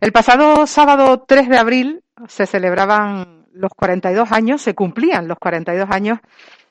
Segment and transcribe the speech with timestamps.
[0.00, 5.90] El pasado sábado 3 de abril se celebraban los 42 años, se cumplían los 42
[5.90, 6.20] años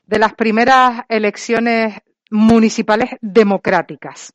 [0.07, 1.93] de las primeras elecciones
[2.31, 4.33] municipales democráticas.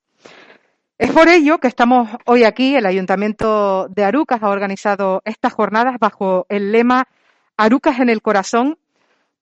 [0.96, 2.76] Es por ello que estamos hoy aquí.
[2.76, 7.08] El Ayuntamiento de Arucas ha organizado estas jornadas bajo el lema
[7.56, 8.78] Arucas en el corazón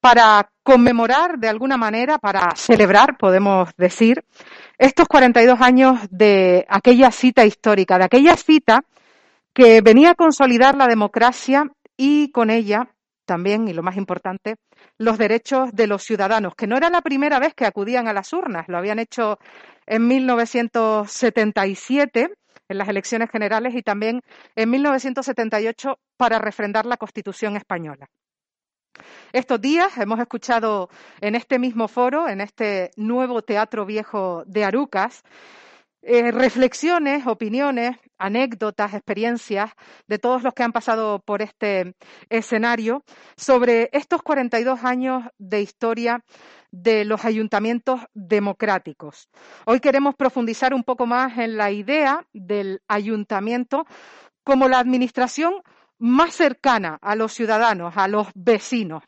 [0.00, 4.24] para conmemorar de alguna manera, para celebrar, podemos decir,
[4.78, 8.86] estos 42 años de aquella cita histórica, de aquella cita
[9.54, 11.64] que venía a consolidar la democracia
[11.96, 14.56] y con ella también, y lo más importante,
[14.98, 18.32] los derechos de los ciudadanos, que no era la primera vez que acudían a las
[18.32, 19.38] urnas, lo habían hecho
[19.86, 22.30] en 1977
[22.68, 24.20] en las elecciones generales y también
[24.56, 28.08] en 1978 para refrendar la Constitución española.
[29.32, 30.88] Estos días hemos escuchado
[31.20, 35.22] en este mismo foro, en este nuevo Teatro Viejo de Arucas,
[36.02, 39.70] eh, reflexiones, opiniones, anécdotas, experiencias
[40.08, 41.94] de todos los que han pasado por este
[42.28, 43.04] escenario
[43.36, 46.24] sobre estos 42 años de historia
[46.72, 49.28] de los ayuntamientos democráticos.
[49.64, 53.86] Hoy queremos profundizar un poco más en la idea del ayuntamiento
[54.42, 55.54] como la administración
[55.98, 59.04] más cercana a los ciudadanos, a los vecinos.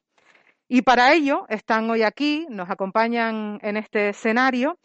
[0.68, 4.78] Y para ello están hoy aquí, nos acompañan en este escenario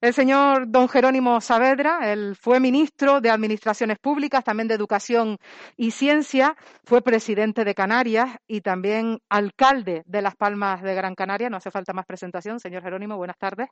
[0.00, 5.38] el señor don Jerónimo Saavedra, él fue ministro de Administraciones Públicas, también de Educación
[5.76, 11.48] y Ciencia, fue presidente de Canarias y también alcalde de Las Palmas de Gran Canaria.
[11.48, 12.60] No hace falta más presentación.
[12.60, 13.68] Señor Jerónimo, buenas tardes.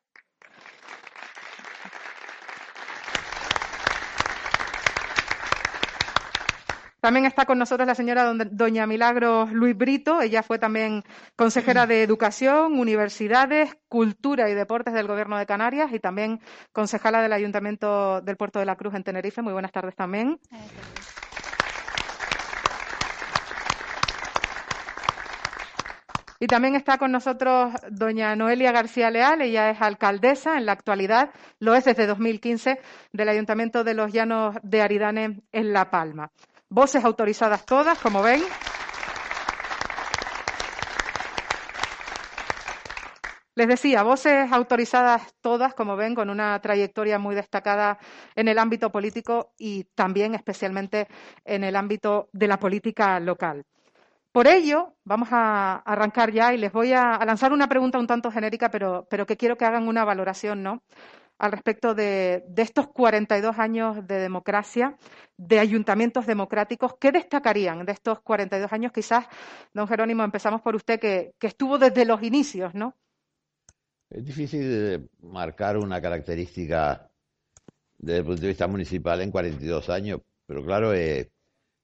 [7.05, 10.23] También está con nosotros la señora doña Milagros Luis Brito.
[10.23, 11.03] Ella fue también
[11.37, 16.41] consejera de Educación, Universidades, Cultura y Deportes del Gobierno de Canarias y también
[16.73, 19.43] concejala del Ayuntamiento del Puerto de la Cruz en Tenerife.
[19.43, 20.39] Muy buenas tardes también.
[26.41, 31.33] Y también está con nosotros doña Noelia García Leal, ella es alcaldesa en la actualidad,
[31.59, 32.81] lo es desde 2015,
[33.13, 36.31] del Ayuntamiento de los Llanos de Aridane en La Palma.
[36.75, 38.43] Voces autorizadas todas, como ven.
[43.55, 48.01] Les decía, voces autorizadas todas, como ven, con una trayectoria muy destacada
[48.35, 51.07] en el ámbito político y también especialmente
[51.45, 53.65] en el ámbito de la política local.
[54.33, 58.33] Por ello, vamos a arrancar ya y les voy a, lanzar una pregunta un tanto
[58.33, 60.83] genérica, pero, pero que quiero que hagan una valoración, ¿no?
[61.39, 64.97] Al respecto de, estos 42 años de democracia,
[65.37, 66.95] de ayuntamientos democráticos.
[67.01, 68.93] ¿Qué destacarían de estos 42 años?
[68.93, 69.27] Quizás,
[69.73, 72.97] don Jerónimo, empezamos por usted, que, estuvo desde los inicios, ¿no?
[74.11, 77.11] Es difícil marcar una característica
[77.99, 81.31] desde el punto de vista municipal en 42 años, pero claro, eh,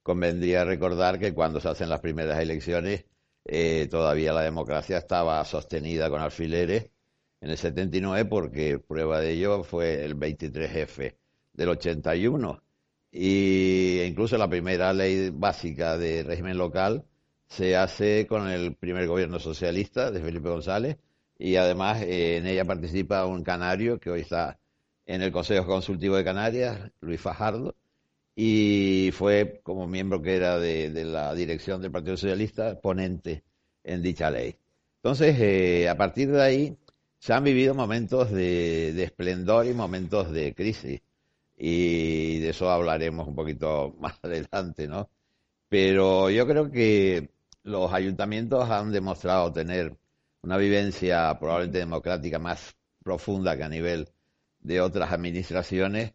[0.03, 3.05] convendría recordar que cuando se hacen las primeras elecciones
[3.45, 6.91] eh, todavía la democracia estaba sostenida con alfileres
[7.41, 11.15] en el 79 porque prueba de ello fue el 23F
[11.53, 12.63] del 81
[13.11, 17.03] y incluso la primera ley básica de régimen local
[17.47, 20.97] se hace con el primer gobierno socialista de Felipe González
[21.37, 24.59] y además eh, en ella participa un canario que hoy está
[25.05, 27.75] en el Consejo Consultivo de Canarias, Luis Fajardo,
[28.35, 33.43] y fue como miembro que era de, la dirección del Partido Socialista ponente
[33.83, 34.55] en dicha ley.
[35.03, 36.77] Entonces, eh, a partir de ahí,
[37.21, 41.01] se han vivido momentos de, esplendor y momentos de crisis.
[41.55, 45.07] Y de eso hablaremos un poquito más adelante, ¿no?
[45.69, 47.29] Pero yo creo que
[47.63, 49.95] los ayuntamientos han demostrado tener
[50.41, 54.09] una vivencia probablemente democrática más profunda que a nivel
[54.59, 56.13] de otras administraciones,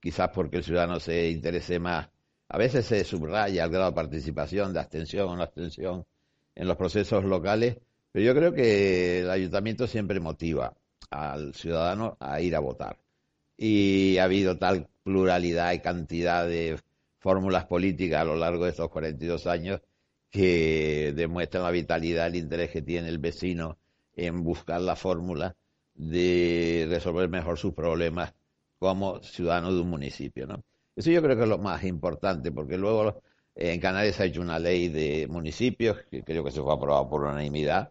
[0.00, 2.08] quizás porque el ciudadano se interese más.
[2.48, 6.06] A veces se subraya el grado de participación, de abstención o no abstención
[6.54, 7.76] en los procesos locales,
[8.12, 10.74] pero yo creo que el ayuntamiento siempre motiva
[11.10, 12.98] al ciudadano a ir a votar.
[13.56, 16.78] Y ha habido tal pluralidad y cantidad de
[17.18, 19.80] fórmulas políticas a lo largo de estos 42 años
[20.30, 23.78] que demuestran la vitalidad, el interés que tiene el vecino
[24.14, 25.56] en buscar la fórmula
[25.94, 28.34] de resolver mejor sus problemas
[28.78, 30.46] como ciudadano de un municipio.
[30.46, 30.62] ¿no?
[30.94, 33.22] Eso yo creo que es lo más importante, porque luego
[33.54, 37.22] en Canarias ha hecho una ley de municipios, que creo que se fue aprobada por
[37.22, 37.90] unanimidad,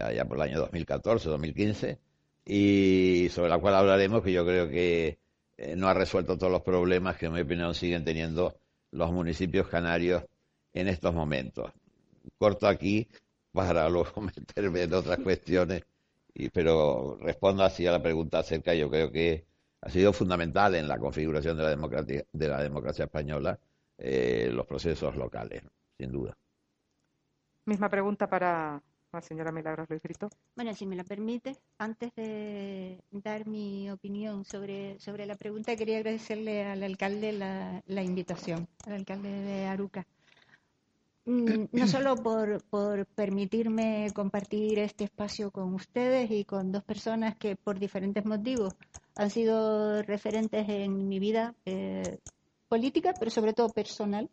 [0.00, 1.98] allá por el año 2014, 2015,
[2.44, 5.18] y sobre la cual hablaremos, que yo creo que
[5.56, 8.56] eh, no ha resuelto todos los problemas que en mi opinión siguen teniendo
[8.90, 10.24] los municipios canarios
[10.72, 11.70] en estos momentos.
[12.38, 13.08] Corto aquí
[13.52, 15.82] para luego meterme en otras cuestiones,
[16.34, 19.46] y, pero respondo así a la pregunta acerca, yo creo que
[19.80, 23.58] ha sido fundamental en la configuración de la democracia, de la democracia española
[23.98, 25.62] eh, los procesos locales,
[25.96, 26.36] sin duda.
[27.66, 28.82] Misma pregunta para
[29.14, 30.28] la señora Milagros Luis Grito.
[30.56, 35.98] Bueno, si me la permite, antes de dar mi opinión sobre, sobre la pregunta, quería
[35.98, 40.06] agradecerle al alcalde la, la invitación, al alcalde de Aruca.
[41.26, 47.36] Mm, no solo por, por, permitirme compartir este espacio con ustedes y con dos personas
[47.36, 48.74] que por diferentes motivos
[49.16, 52.18] han sido referentes en mi vida eh,
[52.68, 54.28] política, pero sobre todo personal.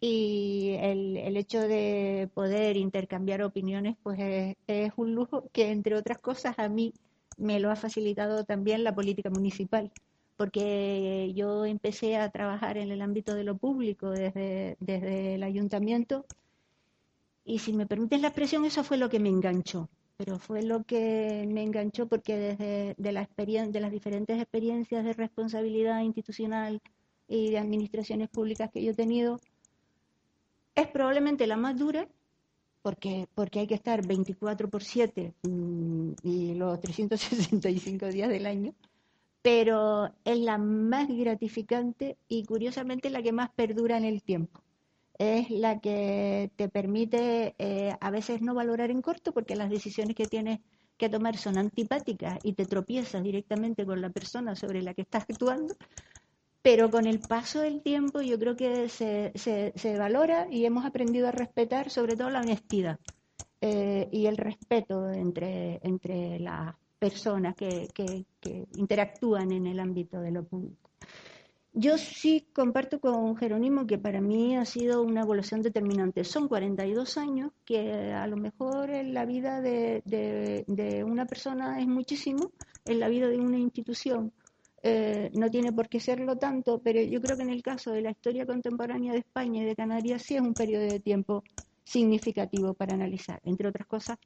[0.00, 6.18] Y el, el, hecho de poder intercambiar opiniones, pues es, un lujo que, entre otras
[6.18, 6.94] cosas, a mí
[7.36, 9.90] me lo ha facilitado también la política municipal
[10.36, 16.24] porque yo empecé a trabajar en el ámbito de lo público desde, desde el ayuntamiento
[17.44, 20.84] y si me permites la expresión, eso fue lo que me enganchó, pero fue lo
[20.84, 26.80] que me enganchó porque desde de, la de las diferentes experiencias de responsabilidad institucional
[27.26, 29.40] y de administraciones públicas que yo he tenido,
[30.74, 32.08] es probablemente la más dura
[32.82, 38.74] porque, porque hay que estar 24 por 7 mm, y los 365 días del año
[39.42, 44.62] pero es la más gratificante y curiosamente la que más perdura en el tiempo.
[45.18, 50.14] Es la que te permite eh, a veces no valorar en corto porque las decisiones
[50.16, 50.60] que tienes
[50.96, 55.24] que tomar son antipáticas y te tropiezas directamente con la persona sobre la que estás
[55.28, 55.74] actuando,
[56.62, 61.28] pero con el paso del tiempo yo creo que se, se, valora y hemos aprendido
[61.28, 62.98] a respetar sobre todo la honestidad
[63.60, 67.88] eh, y el respeto entre, entre las personas que,
[68.76, 70.90] interactúan en el ámbito de lo público.
[71.72, 76.24] Yo sí comparto con Jerónimo que para mí ha sido una evolución determinante.
[76.24, 82.50] Son 42 años que a lo mejor en la vida de, una persona es muchísimo,
[82.84, 84.32] en la vida de una institución
[84.82, 88.00] eh, no tiene por qué serlo tanto, pero yo creo que en el caso de
[88.00, 91.44] la historia contemporánea de España y de Canarias sí es un periodo de tiempo
[91.84, 94.18] significativo para analizar, entre otras cosas,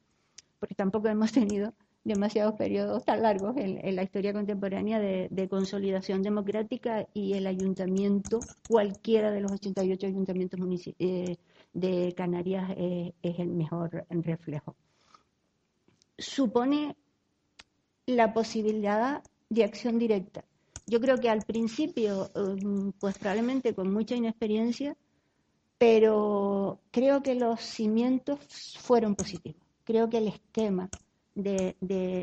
[0.59, 1.73] porque tampoco hemos tenido
[2.05, 9.31] demasiados periodos tan largos en, la historia contemporánea de, consolidación democrática y el ayuntamiento, cualquiera
[9.31, 10.59] de los 88 ayuntamientos
[10.99, 11.37] eh,
[11.73, 14.75] de Canarias eh, es el mejor reflejo.
[16.17, 16.95] Supone
[18.05, 19.23] la posibilidad
[19.55, 20.43] de acción directa.
[20.85, 24.95] Yo creo que al principio, um, pues probablemente con mucha inexperiencia,
[25.77, 28.39] pero creo que los cimientos
[28.79, 29.61] fueron positivos.
[29.83, 30.89] Creo que el esquema
[31.33, 31.75] de,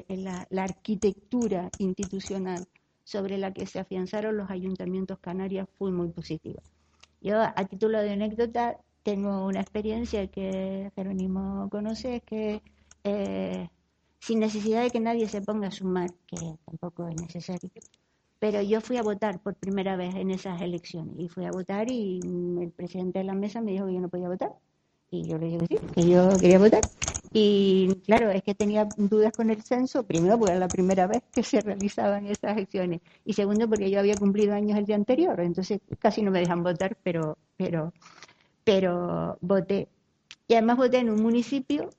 [0.08, 2.66] la, arquitectura institucional
[3.04, 6.62] sobre la que se afianzaron los ayuntamientos canarios fue muy positiva.
[7.20, 12.62] Yo, a título de anécdota, tengo una experiencia que Jerónimo conoce, que
[13.04, 13.68] eh,
[14.22, 17.68] sin necesidad de que nadie se ponga a sumar, que tampoco es necesario,
[18.38, 21.14] pero yo fui a votar por primera vez en esas elecciones.
[21.18, 22.20] Y fui a votar y
[22.60, 24.52] el presidente de la mesa me dijo que yo no podía votar.
[25.10, 26.82] Y yo le dije que sí, que yo quería votar.
[27.32, 31.22] Y claro, es que tenía dudas con el censo, primero porque era la primera vez
[31.32, 33.00] que se realizaban esas acciones.
[33.24, 36.62] Y segundo porque yo había cumplido años el día anterior, entonces casi no me dejan
[36.62, 37.92] votar, pero, pero,
[38.62, 39.88] pero voté.
[40.46, 41.90] Y además voté en un municipio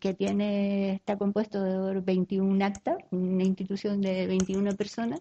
[0.00, 5.20] que tiene, está compuesto de 21 actas, una institución de 21 personas,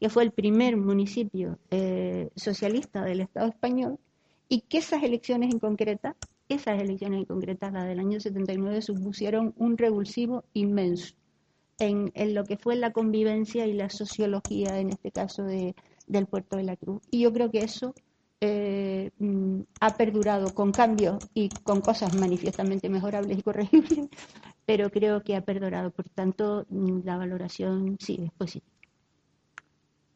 [0.00, 3.98] que fue el primer municipio eh, socialista del Estado español,
[4.48, 6.16] y que esas elecciones en concreta
[6.48, 11.14] esas elecciones concretas, las del año 79, supusieron un revulsivo inmenso
[11.78, 15.74] en, lo que fue la convivencia y la sociología, en este caso, de,
[16.06, 17.02] del puerto de la Cruz.
[17.10, 17.94] Y yo creo que eso
[18.40, 24.08] eh, mm, ha perdurado con cambios y con cosas manifiestamente mejorables y corregibles,
[24.66, 25.90] pero creo que ha perdurado.
[25.90, 28.72] Por tanto, mm, la valoración sí es positiva.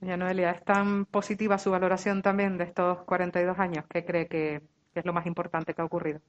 [0.00, 3.84] Doña Noelia, ¿es tan positiva su valoración también de estos 42 años?
[3.88, 4.62] ¿Qué cree que
[4.92, 6.20] que es lo más importante que ha ocurrido.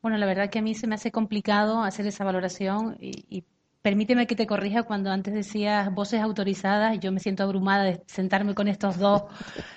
[0.00, 3.44] Bueno, la verdad que a mí se me hace complicado hacer esa valoración y,
[3.82, 8.54] permíteme que te corrija cuando antes decías voces autorizadas, yo me siento abrumada de sentarme
[8.54, 9.24] con estos dos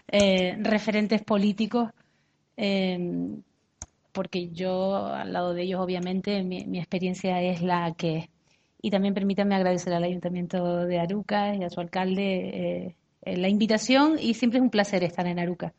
[0.08, 1.92] eh, referentes políticos,
[2.58, 3.00] eh,
[4.12, 8.30] porque yo al lado de ellos obviamente mi, experiencia es la que.
[8.82, 14.18] Y también permítame agradecer al Ayuntamiento de Aruca y a su alcalde eh, la invitación
[14.20, 15.74] y siempre es un placer estar en Aruca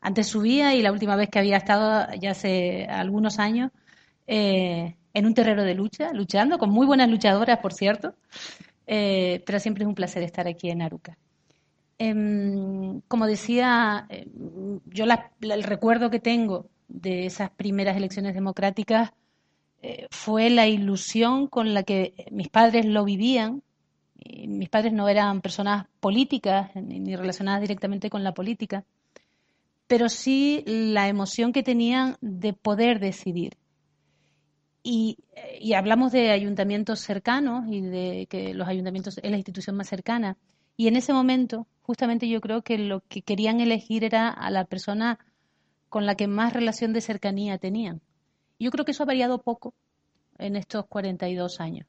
[0.00, 3.72] antes subía y la última vez que había estado ya hace algunos años
[4.28, 8.14] eh, en un terreno de lucha, luchando, con muy buenas luchadoras, por cierto,
[8.86, 11.16] eh, pero siempre es un placer estar aquí en Aruca.
[11.98, 14.28] Em, como decía, eh,
[14.84, 15.06] yo
[15.40, 19.12] el recuerdo que tengo de esas primeras elecciones democráticas
[20.10, 23.62] fue la ilusión con la que mis padres lo vivían.
[24.48, 28.84] mis padres no eran personas políticas ni relacionadas directamente con la política,
[29.86, 33.56] pero sí la emoción que tenían de poder decidir.
[34.88, 35.18] Y,
[35.60, 40.36] y, hablamos de ayuntamientos cercanos y de que los ayuntamientos es la institución más cercana.
[40.76, 44.64] Y en ese momento, justamente yo creo que lo que querían elegir era a la
[44.64, 45.18] persona
[45.88, 48.00] con la que más relación de cercanía tenían.
[48.60, 49.74] Yo creo que eso ha variado poco
[50.38, 51.88] en estos 42 años.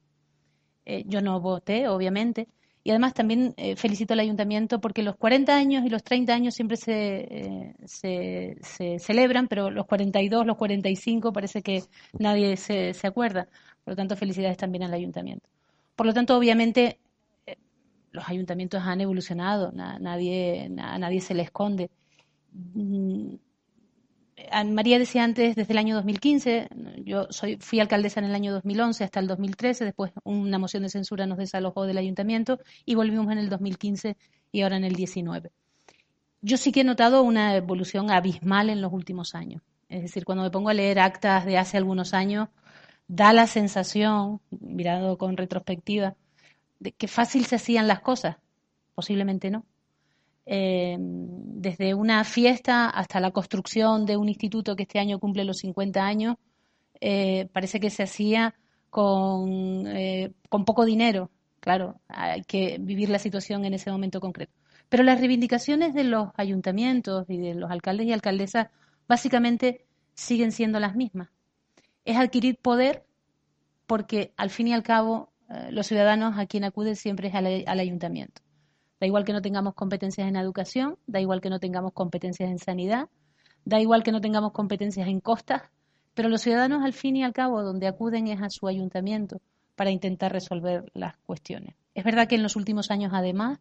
[0.85, 2.47] Eh, yo no voté, obviamente,
[2.87, 6.53] y además también eh, felicito al ayuntamiento porque los 40 años y los 30 años
[6.55, 11.83] siempre se, eh, se, se, celebran, pero los 42, los 45 parece que
[12.17, 13.49] nadie se, se acuerda.
[13.83, 15.49] Por lo tanto, felicidades también al ayuntamiento.
[15.97, 16.97] Por lo tanto, obviamente,
[18.13, 21.89] los ayuntamientos han evolucionado, nadie, a nadie se le esconde.
[24.65, 26.69] María decía antes, desde el año 2015,
[27.03, 30.89] yo soy, fui alcaldesa en el año 2011 hasta el 2013, después una moción de
[30.89, 34.15] censura nos desalojó del ayuntamiento y volvimos en el 2015
[34.51, 35.51] y ahora en el 19.
[36.41, 39.63] Yo sí que he notado una evolución abismal en los últimos años.
[39.89, 42.49] Es decir, cuando me pongo a leer actas de hace algunos años,
[43.07, 46.15] da la sensación, mirado con retrospectiva,
[46.79, 48.37] de que fácil se hacían las cosas.
[48.93, 49.65] Posiblemente no.
[50.49, 55.57] Eh, desde una fiesta hasta la construcción de un instituto que este año cumple los
[55.57, 56.37] 50 años,
[57.01, 58.55] eh, parece que se hacía
[58.89, 61.29] con, eh, con poco dinero.
[61.59, 64.53] Claro, hay que vivir la situación en ese momento concreto.
[64.87, 68.67] Pero las reivindicaciones de los ayuntamientos y de los alcaldes y alcaldesas
[69.07, 71.29] básicamente siguen siendo las mismas.
[72.05, 73.05] Es adquirir poder
[73.85, 75.33] porque al fin y al cabo
[75.71, 78.41] los ciudadanos a quien acuden siempre es al ayuntamiento.
[78.99, 82.57] Da igual que no tengamos competencias en educación, da igual que no tengamos competencias en
[82.57, 83.09] sanidad,
[83.63, 85.63] da igual que no tengamos competencias en costas,
[86.13, 89.39] pero los ciudadanos al fin y al cabo donde acuden es a su ayuntamiento
[89.75, 91.75] para intentar resolver las cuestiones.
[91.93, 93.59] Es verdad que en los últimos años además,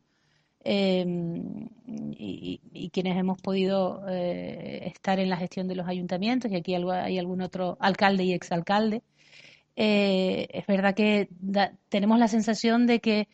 [0.64, 1.68] em,
[2.12, 7.18] y, quienes hemos podido eh, estar en la gestión de los ayuntamientos, y aquí hay
[7.18, 9.02] algún otro alcalde y exalcalde,
[9.76, 11.28] eh, es verdad que
[11.90, 13.28] tenemos la sensación de que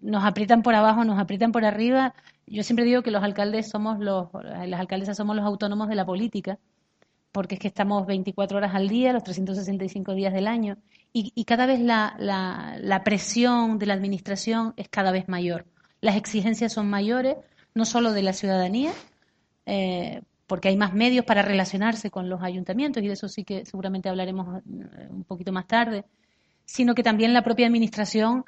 [0.00, 2.14] nos aprietan por abajo, nos aprietan por arriba.
[2.46, 6.04] Yo siempre digo que los alcaldes somos los, las alcaldesas somos los autónomos de la
[6.04, 6.58] política,
[7.32, 10.78] porque es que estamos 24 horas al día, los 365 días del año,
[11.12, 15.64] y, cada vez la, la, presión de la administración es cada vez mayor.
[16.02, 17.36] Las exigencias son mayores,
[17.74, 18.92] no solo de la ciudadanía,
[19.64, 23.64] eh, porque hay más medios para relacionarse con los ayuntamientos, y de eso sí que
[23.64, 26.04] seguramente hablaremos eh, un poquito más tarde,
[26.66, 28.44] sino que también la propia administración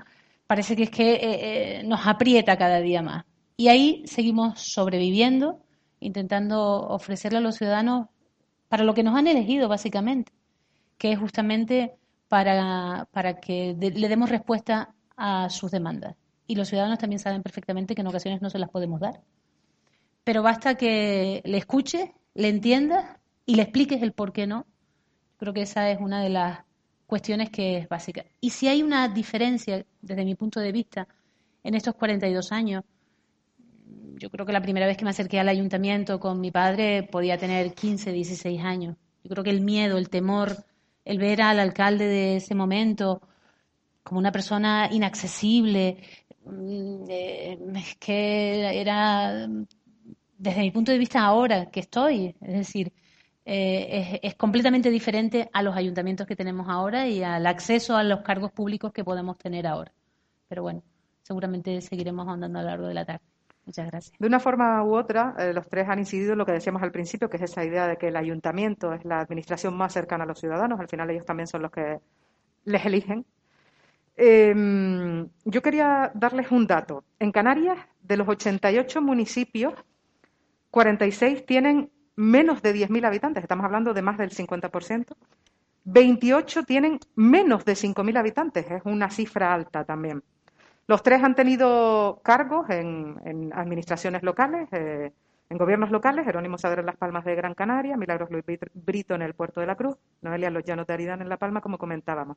[0.49, 3.25] parece que es que eh, eh, nos aprieta cada día más.
[3.57, 5.61] Y ahí seguimos sobreviviendo,
[6.01, 8.09] intentando ofrecerle a los ciudadanos
[8.69, 10.33] para lo que nos han elegido, básicamente,
[10.97, 11.95] que es justamente
[12.29, 16.17] para, para que le demos respuesta a sus demandas.
[16.47, 19.21] Y los ciudadanos también saben perfectamente que en ocasiones no se las podemos dar.
[20.25, 24.67] Pero basta que le escuches, le entiendas y le expliques el por qué no.
[25.37, 26.61] Creo que esa es una de las
[27.09, 28.27] cuestiones que es básica.
[28.39, 31.09] Y si hay una diferencia, desde mi punto de vista,
[31.65, 32.85] en estos 42 años,
[34.17, 37.39] yo creo que la primera vez que me acerqué al ayuntamiento con mi padre podía
[37.39, 38.97] tener 15, 16 años.
[39.25, 40.55] Yo creo que el miedo, el temor,
[41.03, 43.23] el ver al alcalde de ese momento
[44.03, 45.97] como una persona inaccesible,
[46.45, 49.49] mm, eh, es que era,
[50.37, 52.93] desde mi punto de vista ahora que estoy, es decir,
[53.51, 58.21] eh, es, completamente diferente a los ayuntamientos que tenemos ahora y al acceso a los
[58.21, 59.91] cargos públicos que podemos tener ahora.
[60.49, 60.83] Pero bueno,
[61.23, 63.25] seguramente seguiremos ahondando a lo largo de la tarde.
[63.65, 64.19] Muchas gracias.
[64.19, 66.93] De una forma u otra, eh, los tres han incidido en lo que decíamos al
[66.93, 70.27] principio, que es esa idea de que el ayuntamiento es la administración más cercana a
[70.27, 70.79] los ciudadanos.
[70.79, 72.01] Al final ellos también son los que
[72.67, 73.25] les eligen.
[74.15, 77.03] Em, yo quería darles un dato.
[77.19, 79.73] En Canarias, de los 88 municipios,
[80.71, 85.15] 46 tienen menos de 10.000 habitantes, estamos hablando de más del 50%.
[85.85, 90.23] 28 tienen menos de 5.000 habitantes, es una cifra alta también.
[90.89, 95.13] Los tres han tenido cargos en, administraciones locales, eh,
[95.49, 98.45] en gobiernos locales, Jerónimo Sadra en Las Palmas de Gran Canaria, Milagros Luis
[98.75, 101.61] Brito en el Puerto de la Cruz, Noelia Los Llanos de Aridán en La Palma,
[101.61, 102.37] como comentábamos.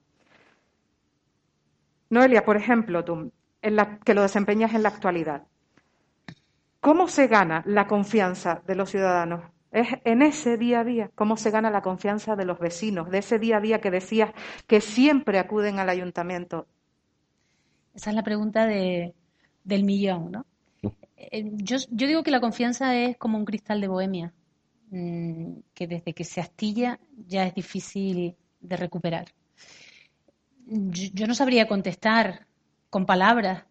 [2.11, 3.31] Noelia, por ejemplo, tú,
[3.63, 5.43] en la, que lo desempeñas en la actualidad,
[6.79, 11.37] ¿cómo se gana la confianza de los ciudadanos es en ese día a día cómo
[11.37, 14.31] se gana la confianza de los vecinos, de ese día a día que decías
[14.67, 16.67] que siempre acuden al ayuntamiento.
[17.93, 19.13] Esa es la pregunta de,
[19.63, 20.45] del millón, ¿no?
[21.15, 24.33] Eh, yo, yo, digo que la confianza es como un cristal de bohemia,
[24.89, 29.27] mm, que desde que se astilla ya es difícil de recuperar.
[30.65, 32.47] Yo, yo no sabría contestar
[32.89, 33.63] con palabras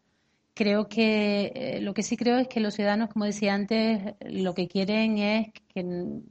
[0.60, 4.52] creo que eh, lo que sí creo es que los ciudadanos, como decía antes, lo
[4.52, 5.82] que quieren es que,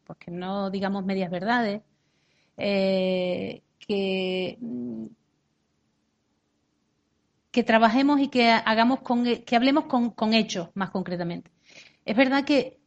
[0.03, 1.81] pues que no digamos medias verdades,
[2.55, 4.59] eh, que,
[7.65, 11.49] trabajemos y que hagamos con, que hablemos con, con hechos más concretamente.
[12.05, 12.77] Es verdad que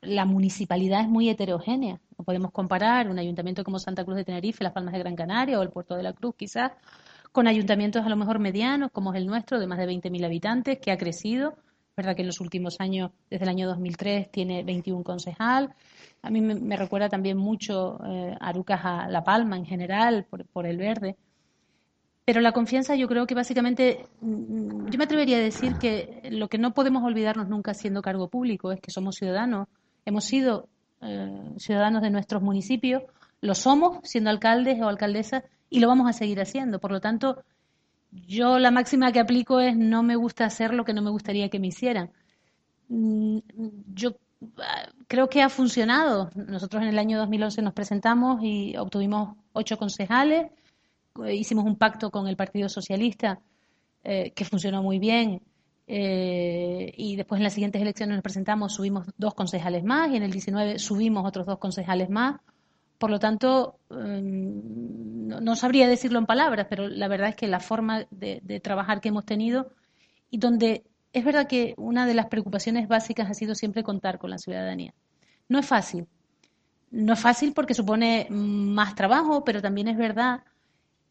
[0.00, 2.00] la municipalidad es muy heterogénea.
[2.18, 5.60] No podemos comparar un ayuntamiento como Santa Cruz de Tenerife, Las Palmas de Gran Canaria
[5.60, 6.72] o el Puerto de la Cruz, quizás,
[7.38, 10.80] con ayuntamientos a lo mejor medianos, como es el nuestro, de más de 20.000 habitantes,
[10.80, 11.54] que ha crecido.
[11.96, 15.72] Verdad que en los últimos años, desde el año 2003, tiene 21 concejal.
[16.20, 20.78] A mí me, recuerda también mucho eh, Arucas a La Palma en general, por, el
[20.78, 21.14] verde.
[22.24, 26.48] Pero la confianza yo creo que básicamente, mm, yo me atrevería a decir que lo
[26.48, 29.68] que no podemos olvidarnos nunca siendo cargo público es que somos ciudadanos,
[30.04, 30.66] hemos sido
[31.02, 33.04] eh, ciudadanos de nuestros municipios,
[33.40, 36.80] lo somos siendo alcaldes o alcaldesas y lo vamos a seguir haciendo.
[36.80, 37.44] Por lo tanto,
[38.10, 41.48] yo la máxima que aplico es no me gusta hacer lo que no me gustaría
[41.48, 42.10] que me hicieran.
[42.88, 43.38] Mm,
[43.94, 44.16] yo
[44.58, 46.30] ah, creo que ha funcionado.
[46.34, 50.50] Nosotros en el año 2011 nos presentamos y obtuvimos ocho concejales.
[51.30, 53.40] Hicimos un pacto con el Partido Socialista
[54.04, 55.42] eh, que funcionó muy bien.
[55.90, 60.22] Eh, y después en las siguientes elecciones nos presentamos, subimos dos concejales más y en
[60.22, 62.40] el 19 subimos otros dos concejales más.
[62.98, 67.60] Por lo tanto, em, no, sabría decirlo en palabras, pero la verdad es que la
[67.60, 69.70] forma de, trabajar que hemos tenido
[70.30, 74.30] y donde es verdad que una de las preocupaciones básicas ha sido siempre contar con
[74.30, 74.94] la ciudadanía.
[75.48, 76.06] No es fácil.
[76.90, 80.42] No es fácil porque supone más trabajo, pero también es verdad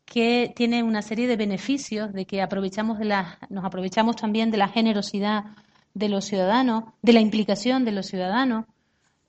[0.06, 4.58] que tiene una serie de beneficios de que aprovechamos de la, nos aprovechamos también de
[4.58, 5.46] la generosidad
[5.94, 8.66] de los ciudadanos, de la implicación de los ciudadanos,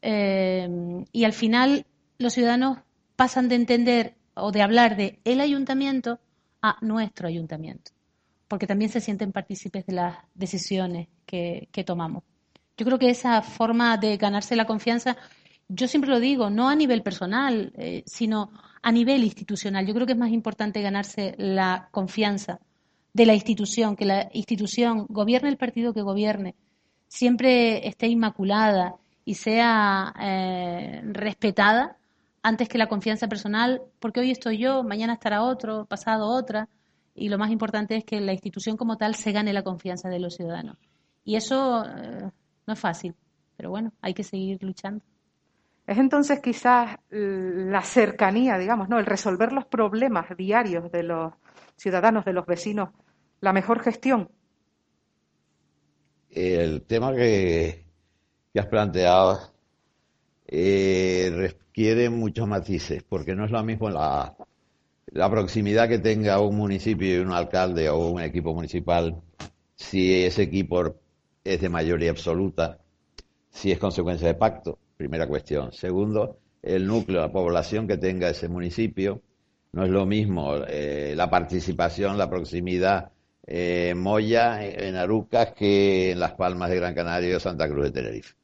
[0.03, 1.87] em, y al final
[2.19, 2.79] los ciudadanos
[3.17, 6.21] pasan de entender o de hablar de el ayuntamiento
[6.63, 7.93] a nuestro ayuntamiento,
[8.49, 12.25] porque también se sienten partícipes de las decisiones que, tomamos.
[12.77, 15.17] Yo creo que esa forma de ganarse la confianza,
[15.69, 18.51] yo siempre lo digo, no a nivel personal, eh, sino
[18.83, 19.87] a nivel institucional.
[19.87, 22.61] Yo creo que es más importante ganarse la confianza
[23.13, 26.55] de la institución, que la institución gobierne el partido que gobierne,
[27.09, 31.99] siempre esté inmaculada y sea eh, respetada
[32.43, 36.69] antes que la confianza personal, porque hoy estoy yo, mañana estará otro, pasado otra,
[37.15, 40.21] y lo más importante es que la institución como tal se gane la confianza de
[40.21, 40.77] los ciudadanos.
[41.25, 42.31] Y eso eh,
[42.67, 43.15] no es fácil,
[43.57, 45.05] pero bueno, hay que seguir luchando.
[45.87, 48.99] Es entonces quizás la cercanía, digamos, ¿no?
[48.99, 51.33] El resolver los problemas diarios de los
[51.77, 52.91] ciudadanos, de los vecinos,
[53.41, 54.31] la mejor gestión.
[56.31, 57.87] El tema que,
[58.53, 59.58] que has planteado
[60.49, 64.35] eh, requiere muchos matices, porque no es lo mismo la,
[65.13, 69.21] la proximidad que tenga un municipio y un alcalde o un equipo municipal,
[69.75, 70.97] si ese equipo
[71.45, 72.79] es de mayoría absoluta,
[73.51, 75.73] si es consecuencia de pacto, primera cuestión.
[75.73, 79.23] Segundo, el núcleo, la población que tenga ese municipio,
[79.73, 83.13] no es lo mismo eh, la participación, la proximidad
[83.47, 87.91] eh, Moya, en Arucas, que en Las Palmas de Gran Canaria o Santa Cruz de
[87.91, 88.35] Tenerife.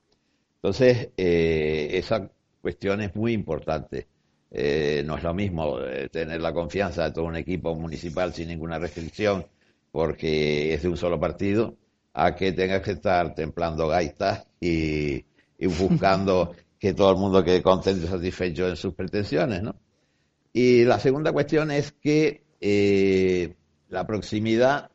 [0.64, 2.30] Entonces, eh, esa
[2.62, 4.06] cuestión es muy importante.
[4.50, 8.48] Eh, no es lo mismo eh, tener la confianza de todo un equipo municipal sin
[8.48, 9.44] ninguna restricción,
[9.92, 11.76] porque es de un solo partido,
[12.14, 15.22] a que tengas que estar templando gaitas y,
[15.78, 19.76] buscando que todo el mundo quede contento y satisfecho en sus pretensiones, ¿no?
[20.50, 22.42] Y la segunda cuestión es que
[23.90, 24.90] la proximidad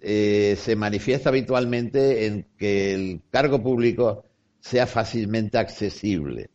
[0.00, 4.24] se manifiesta habitualmente en que el cargo público
[4.62, 6.50] sea fácilmente accesible.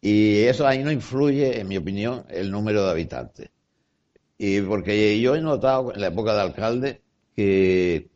[0.00, 3.50] Y eso ahí no influye, en mi opinión, el número de habitantes.
[4.38, 7.02] Y porque yo he notado en la época de alcalde
[7.36, 8.08] que,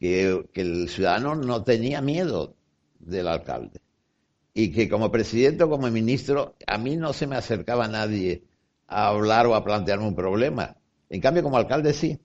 [0.00, 2.56] que, el ciudadano no tenía miedo
[2.98, 3.82] del alcalde.
[4.54, 8.44] Y que como presidente o como ministro, a mí no se me acercaba nadie
[8.86, 10.74] a hablar o a plantearme un problema.
[11.10, 12.18] En cambio, como alcalde sí.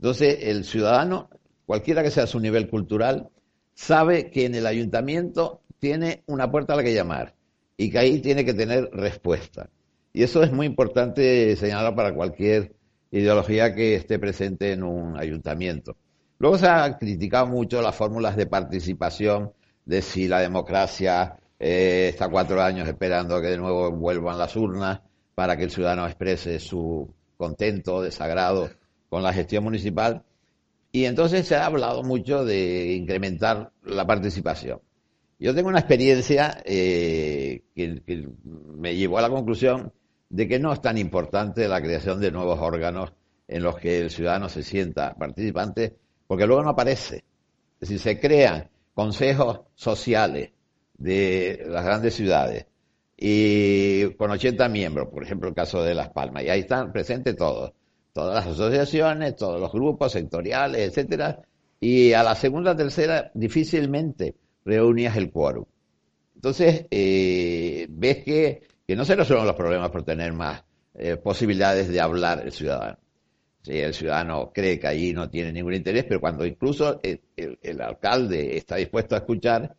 [0.00, 1.30] Entonces, el ciudadano,
[1.64, 3.30] cualquiera que sea su nivel cultural,
[3.74, 7.34] sabe que en el ayuntamiento tiene una puerta a la que llamar
[7.76, 9.70] y que ahí tiene que tener respuesta.
[10.12, 12.74] Y eso es muy importante señalar para cualquier
[13.10, 15.96] ideología que esté presente en un ayuntamiento.
[16.38, 19.52] Luego se ha criticado mucho las fórmulas de participación,
[19.84, 25.00] de si la democracia eh, está cuatro años esperando que de nuevo vuelvan las urnas
[25.34, 28.70] para que el ciudadano exprese su contento, desagrado
[29.08, 30.22] con la gestión municipal.
[30.92, 34.80] Y entonces se ha hablado mucho de incrementar la participación.
[35.38, 39.92] Yo tengo una experiencia eh, que, me llevó a la conclusión
[40.28, 43.12] de que no es tan importante la creación de nuevos órganos
[43.48, 47.24] en los que el ciudadano se sienta participante, porque luego no aparece.
[47.80, 50.50] Es decir, se crean consejos sociales
[50.98, 52.66] de las grandes ciudades
[53.16, 57.36] y con 80 miembros, por ejemplo el caso de Las Palmas, y ahí están presentes
[57.36, 57.72] todos,
[58.20, 61.40] todas las asociaciones, todos los grupos sectoriales, etcétera,
[61.80, 65.64] y a la segunda, tercera difícilmente reunías el quórum.
[66.34, 70.62] Entonces, eh, ves que, que, no se resuelven los problemas por tener más
[70.94, 72.98] eh, posibilidades de hablar el ciudadano.
[73.62, 77.80] Sí, el ciudadano cree que allí no tiene ningún interés, pero cuando incluso el, el,
[77.80, 79.74] alcalde está dispuesto a escuchar,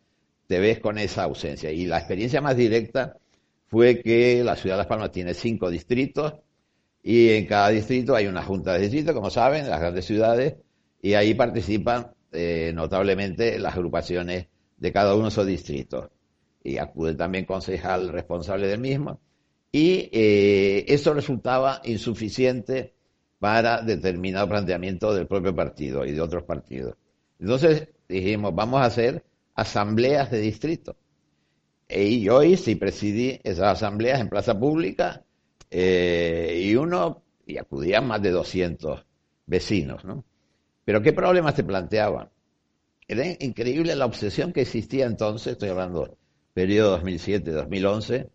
[0.48, 1.70] te ves con esa ausencia.
[1.70, 3.16] Y la experiencia más directa
[3.68, 6.34] fue que la ciudad de Las Palmas tiene cinco distritos
[7.02, 10.54] y en cada distrito hay una junta de distrito, como saben, las grandes ciudades,
[11.00, 16.10] y ahí participan eh, notablemente las agrupaciones de cada uno de esos distritos.
[16.62, 19.20] Y acude también concejal responsable del mismo.
[19.72, 22.94] Y eh, eso resultaba insuficiente
[23.40, 26.94] para determinado planteamiento del propio partido y de otros partidos.
[27.40, 30.96] Entonces dijimos, vamos a hacer asambleas de distrito.
[31.88, 35.24] Y yo y presidí esas asambleas en plaza pública
[35.74, 39.06] eh, y uno, y acudían más de 200
[39.46, 40.22] vecinos, ¿no?
[40.84, 42.28] Pero ¿qué problemas te planteaban?
[43.08, 46.18] Era increíble la obsesión que existía entonces, estoy hablando
[46.52, 48.28] periodo 2007-2011,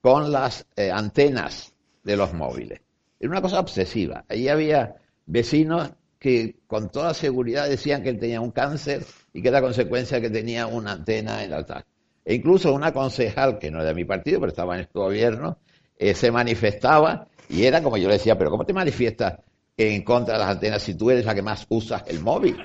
[0.00, 1.72] con las eh, antenas
[2.02, 2.80] de los móviles.
[3.20, 4.24] Era una cosa obsesiva.
[4.28, 9.48] Allí había vecinos que con toda seguridad decían que él tenía un cáncer y que
[9.48, 11.86] era consecuencia que tenía una antena en altar.
[12.24, 15.58] E incluso una concejal, que no era de mi partido, pero estaba en este gobierno,
[16.00, 19.38] eh, se manifestaba y era como yo le decía, pero ¿cómo te manifiestas
[19.76, 22.56] en contra de las antenas si tú eres la que más usas el móvil?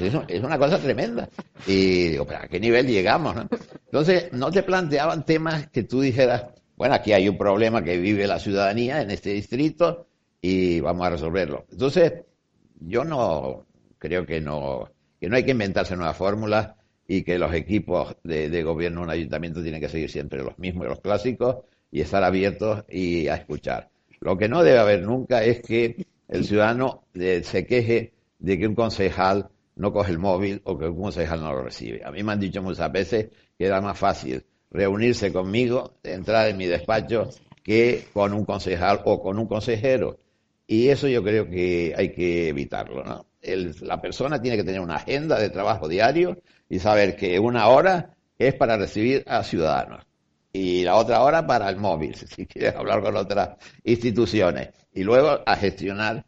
[0.00, 1.28] Es una cosa tremenda.
[1.66, 3.36] Y digo, ¿a qué nivel llegamos?
[3.84, 8.26] Entonces, no te planteaban temas que tú dijeras, bueno, aquí hay un problema que vive
[8.26, 10.06] la ciudadanía en este distrito
[10.40, 11.66] y vamos a resolverlo.
[11.70, 12.14] Entonces,
[12.80, 13.66] yo no
[13.98, 14.88] creo que no,
[15.20, 16.70] que no hay que inventarse nuevas fórmulas
[17.06, 20.58] y que los equipos de, de gobierno de un ayuntamiento tienen que seguir siempre los
[20.58, 21.56] mismos, los clásicos,
[21.90, 23.90] y estar abiertos y a escuchar.
[24.20, 28.66] Lo que no debe haber nunca es que el ciudadano eh, se queje de que
[28.66, 32.02] un concejal no coge el móvil o que un concejal no lo recibe.
[32.04, 36.56] A mí me han dicho muchas veces que era más fácil reunirse conmigo, entrar en
[36.56, 37.30] mi despacho,
[37.62, 40.18] que con un concejal o con un consejero.
[40.66, 43.02] Y eso yo creo que hay que evitarlo.
[43.02, 43.26] ¿no?
[43.80, 48.14] la persona tiene que tener una agenda de trabajo diario y saber que una hora
[48.38, 50.09] es para recibir a ciudadanos
[50.52, 54.70] y la otra hora para el móvil, si quieres hablar con otras instituciones.
[54.92, 56.24] Y luego a gestionar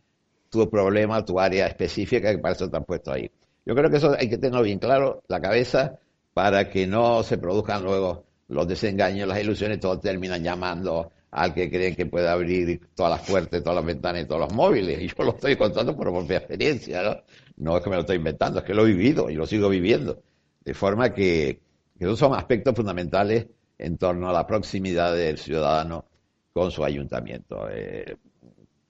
[0.49, 3.31] tu problema, tu área específica que para eso te han puesto ahí.
[3.65, 5.99] Yo creo que eso hay que tenerlo bien claro, la cabeza,
[6.35, 11.71] para que no se produzcan luego los desengaños, las ilusiones, todos terminan llamando al que
[11.71, 15.01] creen que puede abrir todas las puertas, todas las ventanas y todos los móviles.
[15.01, 17.17] Y yo lo estoy contando por propia experiencia, ¿no?
[17.57, 19.69] No es que me lo estoy inventando, es que lo he vivido y lo sigo
[19.69, 20.23] viviendo.
[20.63, 21.61] De forma que,
[21.99, 23.47] que esos son aspectos fundamentales
[23.79, 26.07] en torno a la proximidad del ciudadano
[26.53, 27.69] con su ayuntamiento.
[27.71, 28.17] Eh,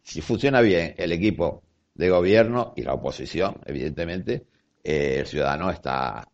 [0.02, 1.62] si funciona bien el equipo
[1.94, 4.46] de gobierno y la oposición, evidentemente,
[4.82, 6.28] eh, el ciudadano está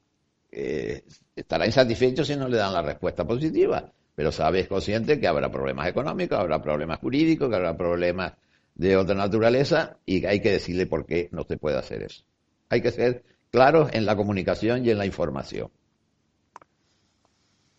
[0.50, 1.04] eh,
[1.37, 5.87] estará insatisfecho si no le dan la respuesta positiva, pero sabe, consciente que habrá problemas
[5.88, 8.32] económicos, habrá problemas jurídicos, que habrá problemas
[8.74, 12.24] de otra naturaleza y hay que decirle por qué no se puede hacer eso.
[12.70, 15.70] Hay que ser claros en la comunicación y en la información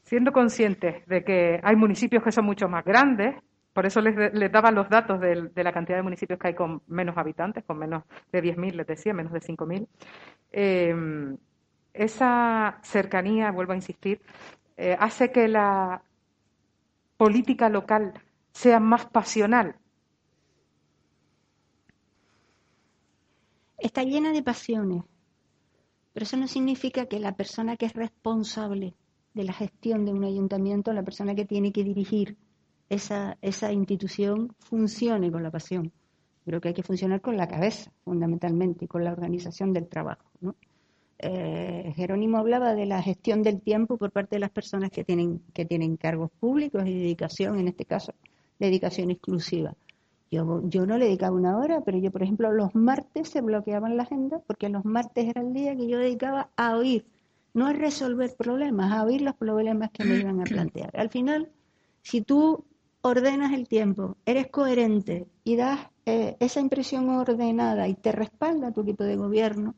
[0.10, 3.36] siendo conscientes de que hay municipios que son mucho más grandes,
[3.74, 6.82] por eso les, les daba los datos de, la cantidad de municipios que hay con
[6.88, 9.88] menos habitantes, con menos de 10.000, les decía, menos de 5.000.
[10.52, 11.38] Eh,
[11.94, 14.20] esa cercanía, vuelvo a insistir,
[14.78, 16.02] eh, hace que la
[17.16, 18.14] política local
[18.52, 19.76] sea más pasional.
[23.78, 25.04] Está llena de pasiones,
[26.14, 28.96] pero eso no significa que la persona que es responsable
[29.34, 32.38] de la gestión de un ayuntamiento, la persona que tiene que dirigir
[32.90, 35.92] esa, esa institución funcione con la pasión.
[36.46, 40.26] Creo que hay que funcionar con la cabeza, fundamentalmente, y con la organización del trabajo.
[41.20, 45.42] Eh, Jerónimo hablaba de la gestión del tiempo por parte de las personas que tienen,
[45.54, 48.14] que tienen cargos públicos y dedicación, en este caso,
[48.58, 49.76] dedicación exclusiva.
[50.32, 53.98] Yo, yo no le dedicaba una hora, pero yo, por ejemplo, los martes se bloqueaban
[53.98, 57.06] la agenda porque los martes era el día que yo dedicaba a oír
[57.54, 60.92] no es resolver problemas, a oír los problemas que me iban a plantear.
[60.98, 61.50] Al final,
[62.02, 62.66] si tú
[63.02, 68.82] ordenas el tiempo, eres coherente y das eh, esa impresión ordenada y te respalda tu
[68.82, 69.76] equipo de gobierno,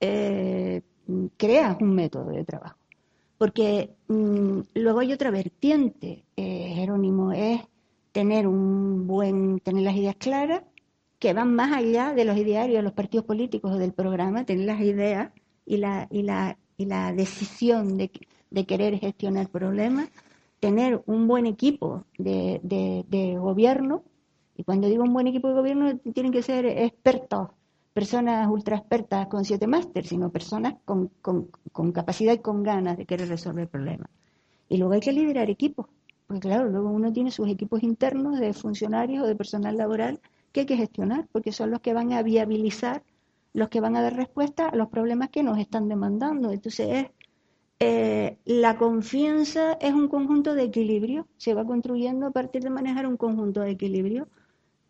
[0.00, 0.82] eh,
[1.36, 2.78] creas un método de trabajo.
[3.38, 7.62] Porque mm, luego hay otra vertiente, eh, Jerónimo, es
[8.12, 10.62] tener un buen, tener las ideas claras,
[11.18, 14.66] que van más allá de los idearios de los partidos políticos o del programa, tener
[14.66, 15.32] las ideas
[15.64, 18.10] y la, y la, y la decisión de,
[18.50, 20.08] de querer gestionar problemas,
[20.58, 24.02] tener un buen equipo de, gobierno,
[24.56, 27.50] y cuando digo un buen equipo de gobierno, tienen que ser expertos,
[27.92, 32.96] personas ultra expertas con siete másteres, sino personas con, con, con capacidad y con ganas
[32.96, 34.10] de querer resolver problemas.
[34.68, 35.86] Y luego hay que liderar equipos,
[36.26, 40.60] porque claro, luego uno tiene sus equipos internos de funcionarios o de personal laboral que
[40.60, 43.02] hay que gestionar, porque son los que van a viabilizar,
[43.52, 46.52] los que van a dar respuesta a los problemas que nos están demandando.
[46.52, 47.06] Entonces, es,
[47.80, 53.06] eh, la confianza es un conjunto de equilibrio, se va construyendo a partir de manejar
[53.06, 54.28] un conjunto de equilibrio.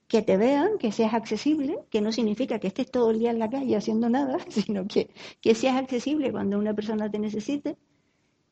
[0.09, 3.39] Que te vean, que seas accesible, que no significa que estés todo el día en
[3.39, 7.79] la calle haciendo nada, sino que, que seas accesible cuando una persona te necesite,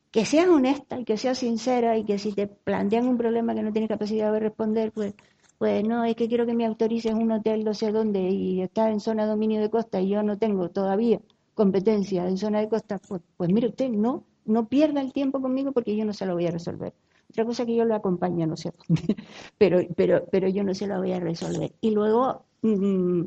[0.09, 3.61] que seas honesta y que seas sincera y que si te plantean un problema que
[3.61, 5.13] no tienes capacidad de responder, pues
[5.61, 8.89] pues no, es que quiero que me autorices un hotel no sé dónde y está
[8.89, 11.21] en zona dominio de costa y yo no tengo todavía
[11.53, 15.71] competencia en zona de costa, pues, pues mire usted, no, no pierda el tiempo conmigo
[15.71, 16.95] porque yo no se lo voy a resolver.
[17.29, 18.73] Otra cosa que yo lo acompaño, no sé,
[19.59, 21.71] pero, pero, pero yo no se lo voy a resolver.
[21.79, 23.21] Y luego, mm,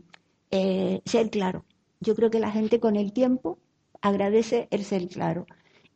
[0.50, 1.64] eh, ser claro.
[2.00, 3.58] Yo creo que la gente con el tiempo
[4.00, 5.46] agradece el ser claro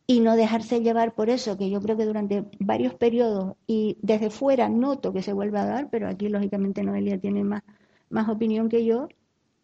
[0.09, 4.31] y no dejarse llevar por eso, que yo creo que durante varios periodos y desde
[4.31, 7.61] fuera noto que se vuelve a dar, pero aquí lógicamente Noelia tiene más,
[8.09, 9.07] más opinión que yo,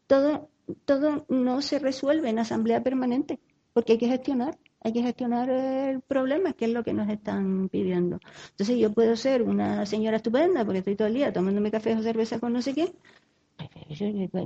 [0.06, 0.50] todo,
[0.86, 3.40] todo no se resuelve en asamblea permanente,
[3.74, 7.68] porque hay que gestionar, hay que gestionar el problema, que es lo que nos están
[7.70, 8.20] pidiendo.
[8.52, 12.04] Entonces yo puedo ser una señora estupenda, porque estoy todo el día tomándome café o
[12.04, 12.94] cerveza con no sé qué,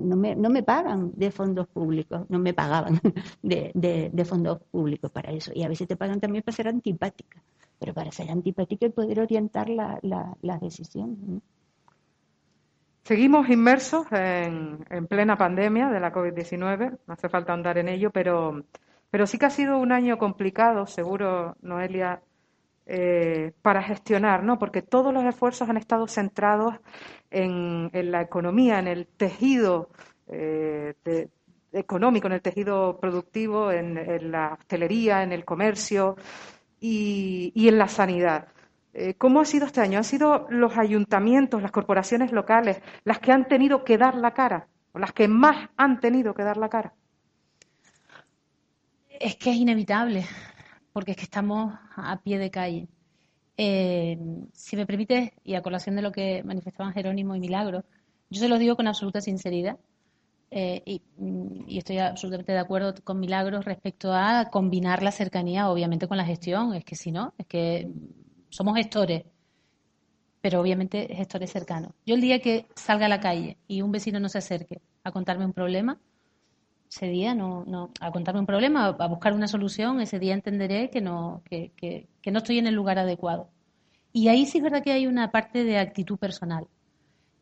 [0.02, 3.00] no me, no me pagan de fondos públicos, no me pagaban
[3.42, 5.52] de, de, fondos públicos para eso.
[5.54, 7.42] Y a veces te pagan también para ser antipática,
[7.80, 11.18] pero para ser antipática y poder orientar la, la, las decisiones.
[13.04, 18.12] Seguimos inmersos en, en, plena pandemia de la COVID-19, no hace falta andar en ello,
[18.12, 18.64] pero,
[19.10, 22.22] pero sí que ha sido un año complicado, seguro, Noelia,
[22.92, 24.58] eh, para gestionar, ¿no?
[24.58, 26.74] Porque todos los esfuerzos han estado centrados
[27.32, 29.90] en, la economía, en el tejido
[30.28, 30.94] eh,
[31.72, 36.16] económico, en el tejido productivo, en, la hostelería, en el comercio
[36.80, 38.48] y, en la sanidad.
[38.94, 39.98] Eh, ¿Cómo ha sido este año?
[39.98, 44.68] ¿Han sido los ayuntamientos, las corporaciones locales, las que han tenido que dar la cara,
[44.94, 46.94] o las que más han tenido que dar la cara?
[49.20, 50.26] Es que es inevitable
[50.94, 52.88] porque es que estamos a pie de calle.
[53.62, 54.18] Eh,
[54.54, 57.84] si me permite, y a colación de lo que manifestaban Jerónimo y Milagro,
[58.30, 59.78] yo se lo digo con absoluta sinceridad
[60.50, 61.02] eh, y,
[61.68, 66.24] y, estoy absolutamente de acuerdo con Milagro respecto a combinar la cercanía, obviamente, con la
[66.24, 66.74] gestión.
[66.74, 67.92] Es que si no, es que
[68.48, 69.26] somos gestores,
[70.40, 71.92] pero obviamente gestores cercanos.
[72.06, 75.12] Yo el día que salga a la calle y un vecino no se acerque a
[75.12, 76.00] contarme un problema,
[76.90, 80.90] ese día no, no, a contarme un problema, a buscar una solución, ese día entenderé
[80.90, 83.50] que no, que, que, que no estoy en el lugar adecuado.
[84.12, 86.68] Y ahí sí es verdad que hay una parte de actitud personal.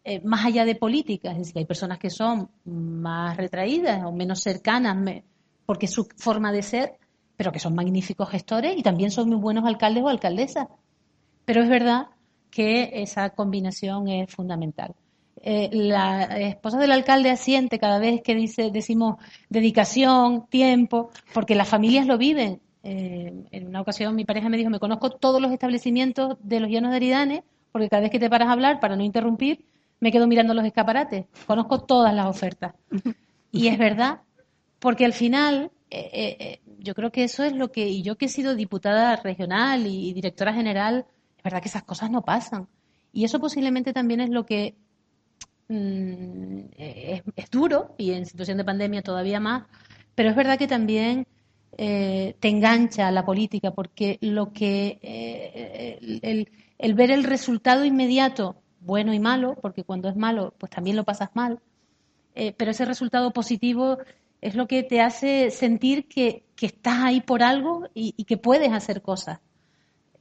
[0.04, 4.42] Eh, más allá de política, es decir, hay personas que son más retraídas o menos
[4.42, 4.98] cercanas,
[5.66, 6.98] porque es su forma de ser,
[7.38, 10.68] pero que son magníficos gestores y también son muy buenos alcaldes o alcaldesas.
[11.46, 12.08] Pero es verdad
[12.50, 14.94] que esa combinación es fundamental.
[15.42, 19.18] Eh, la esposa del alcalde asiente cada vez que dice, decimos
[19.50, 22.62] dedicación, tiempo, porque las familias lo viven.
[22.84, 26.70] Eh, en una ocasión mi pareja me dijo, me conozco todos los establecimientos de los
[26.70, 29.66] llanos de Aridane, porque cada vez que te paras a hablar, para no interrumpir,
[30.00, 31.26] me quedo mirando los escaparates.
[31.46, 32.74] Conozco todas las ofertas.
[33.52, 34.22] Y es verdad,
[34.80, 38.30] porque al final eh, yo creo que eso es lo que, y yo que he
[38.30, 41.06] sido diputada regional y directora general,
[41.38, 42.68] es verdad que esas cosas no pasan.
[43.14, 44.76] Y eso posiblemente también es lo que
[45.70, 49.66] Mm, es, duro y en situación de pandemia todavía más,
[50.16, 51.28] pero es verdad que también
[51.78, 59.14] eh, te engancha la política porque lo que eh, el, ver el resultado inmediato, bueno
[59.14, 61.60] y malo, porque cuando es malo, pues también lo pasas mal,
[62.34, 63.98] eh, pero ese resultado positivo
[64.40, 69.04] es lo que te hace sentir que, estás ahí por algo y que puedes hacer
[69.04, 69.40] cosas,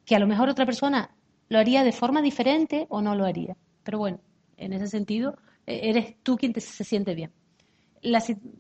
[0.05, 1.11] que a lo mejor otra persona
[1.49, 3.57] lo haría de forma diferente o no lo haría.
[3.85, 4.19] Pero bueno,
[4.57, 7.33] en ese sentido, e-, eres tú quien se siente bien.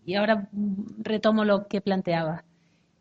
[0.05, 0.49] y ahora
[0.99, 2.45] retomo lo que planteaba.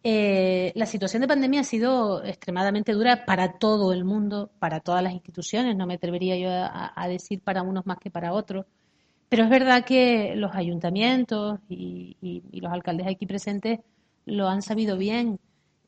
[0.07, 5.01] Eh, la situación de pandemia ha sido extremadamente dura para todo el mundo, para todas
[5.01, 8.67] las instituciones, no me atrevería yo a, decir para unos más que para otros,
[9.29, 13.79] pero es verdad que los ayuntamientos y, los alcaldes aquí presentes
[14.25, 15.39] lo han sabido bien.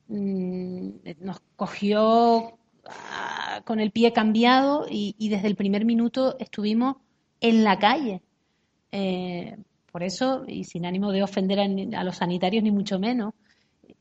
[0.08, 0.90] Mm,
[1.20, 2.58] nos cogió
[2.90, 6.98] ah, con el pie cambiado y desde el primer minuto estuvimos
[7.42, 8.22] en la calle.
[8.92, 9.58] Eh,
[9.92, 13.34] por eso, y sin ánimo de ofender a, los sanitarios ni mucho menos,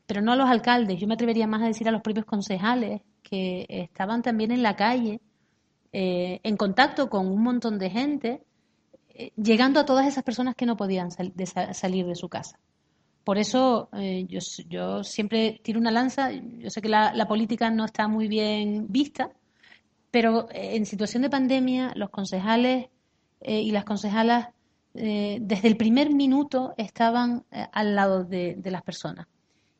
[0.05, 0.99] pero no a los alcaldes.
[0.99, 4.75] Yo me atrevería más a decir a los propios concejales que estaban también en la
[4.75, 5.21] calle,
[5.91, 8.43] eh, en contacto con un montón de gente,
[9.09, 12.59] eh, llegando a todas esas personas que no podían salir de su casa.
[13.27, 17.83] Por eso eh, yo, yo, siempre tiro una lanza, yo sé que la, política no
[17.83, 19.31] está muy bien vista,
[20.11, 22.87] pero en situación de pandemia los concejales
[23.41, 24.47] y las concejalas
[24.93, 29.27] desde el primer minuto estaban al lado de, las personas.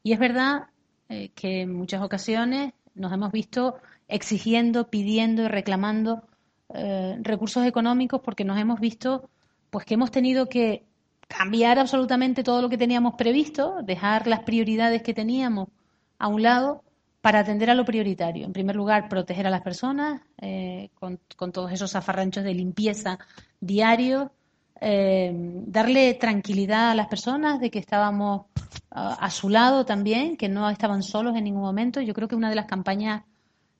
[0.03, 0.67] Y es verdad
[1.07, 3.77] que en muchas ocasiones nos hemos visto
[4.09, 6.27] exigiendo, pidiendo y reclamando
[6.73, 9.29] eh, recursos económicos porque nos hemos visto
[9.69, 10.83] pues que hemos tenido que
[11.27, 15.69] cambiar absolutamente todo lo que teníamos previsto, dejar las prioridades que teníamos
[16.17, 16.83] a un lado
[17.21, 18.45] para atender a lo prioritario.
[18.45, 21.19] En primer lugar, proteger a las personas eh, con,
[21.51, 23.19] todos esos zafarranchos de limpieza
[23.59, 24.31] diario,
[24.79, 25.31] eh,
[25.65, 28.45] darle tranquilidad a las personas de que estábamos
[28.89, 32.01] a su lado también, que no estaban solos en ningún momento.
[32.01, 33.23] Yo creo que una de las campañas,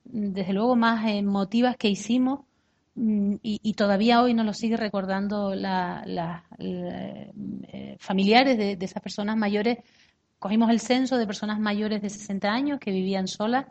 [0.04, 2.40] desde luego, más emotivas que hicimos
[2.98, 9.78] mm, y, todavía hoy nos lo sigue recordando las eh, familiares de, esas personas mayores.
[10.38, 13.66] Cogimos el censo de personas mayores de 60 años que vivían solas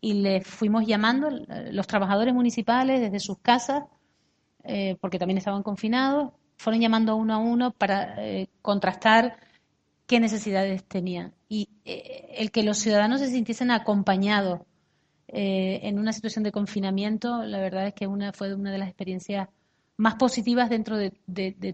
[0.00, 3.84] y les fuimos llamando, eh, los trabajadores municipales desde sus casas,
[4.64, 8.16] eh, porque también estaban confinados, fueron llamando uno a uno para
[8.62, 9.38] contrastar
[10.06, 11.34] qué necesidades tenían.
[11.48, 14.60] Y el que los ciudadanos se sintiesen acompañados
[15.28, 18.88] eh, en una situación de confinamiento, la verdad es que una, fue una de las
[18.88, 19.48] experiencias
[19.96, 21.12] más positivas dentro de,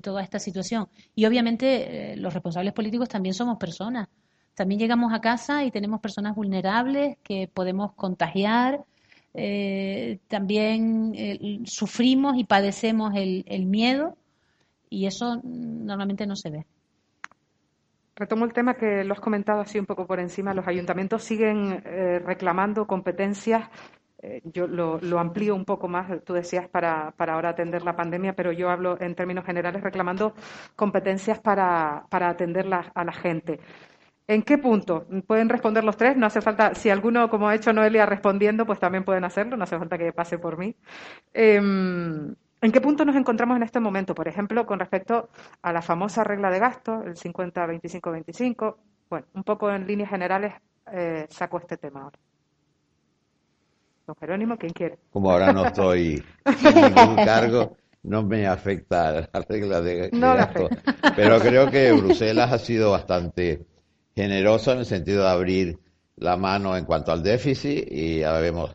[0.02, 0.88] toda esta situación.
[1.14, 4.08] Y obviamente eh, los responsables políticos también somos personas.
[4.54, 8.84] También llegamos a casa y tenemos personas vulnerables que podemos contagiar.
[10.28, 14.16] también sufrimos y padecemos el miedo
[14.94, 16.66] y eso normalmente no se ve.
[18.16, 20.55] Retomo el tema que lo has comentado así un poco por encima.
[20.55, 23.68] Los ayuntamientos siguen eh, reclamando competencias.
[24.22, 28.53] Eh, yo lo, amplío un poco más, tú decías, para, ahora atender la pandemia, pero
[28.53, 30.35] yo hablo en términos generales reclamando
[30.77, 33.61] competencias para, para atender a la gente.
[34.27, 35.07] ¿En qué punto?
[35.27, 38.79] Pueden responder los tres, no hace falta, si alguno, como ha hecho Noelia, respondiendo, pues
[38.79, 40.74] también pueden hacerlo, no hace falta que pase por mí.
[41.35, 44.14] Em, ¿En qué punto nos encontramos en este momento?
[44.14, 45.29] Por ejemplo, con respecto
[45.61, 48.77] a la famosa regla de gasto, el 50-25-25.
[49.11, 50.55] Bueno, un poco en líneas generales
[50.90, 52.18] eh, saco este tema ahora.
[54.07, 54.98] Don Jerónimo, ¿quién quiere?
[55.11, 60.70] Como ahora no estoy en ningún cargo, no me afecta la regla de, gasto.
[61.14, 63.66] Pero creo que Bruselas ha sido bastante
[64.16, 65.79] generosa en el sentido de abrir
[66.16, 68.74] la mano en cuanto al déficit y ya vemos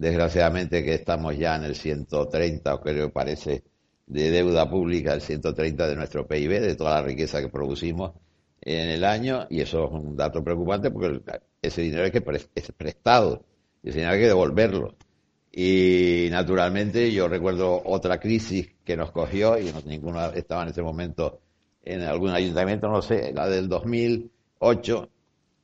[0.00, 3.64] Desgraciadamente que estamos ya en el 130, o creo que parece,
[4.06, 8.12] de deuda pública, el 130 de nuestro PIB, de toda la riqueza que producimos
[8.62, 11.20] en el año, y eso es un dato preocupante porque
[11.60, 13.44] ese dinero hay que es prestado,
[13.82, 14.96] y ese dinero hay que devolverlo.
[15.52, 20.80] Y naturalmente yo recuerdo otra crisis que nos cogió, y no, ninguno estaba en ese
[20.80, 21.42] momento
[21.82, 25.10] en algún ayuntamiento, no sé, la del 2008,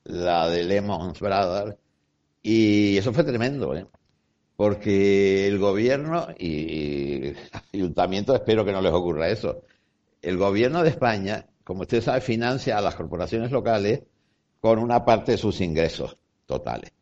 [0.05, 1.77] la de Lehman Brothers,
[2.43, 3.87] y eso fue tremendo, ¿eh?
[4.57, 7.35] Porque el gobierno y,
[7.73, 9.63] ayuntamiento espero que no les ocurra eso.
[10.23, 14.03] El gobierno de España, como usted sabe, financia a las corporaciones locales
[14.61, 16.17] con una parte de sus ingresos
[16.47, 16.93] totales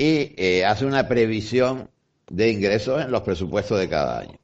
[0.00, 1.90] y eh, hace una previsión
[2.30, 4.38] de ingresos en los presupuestos de cada año.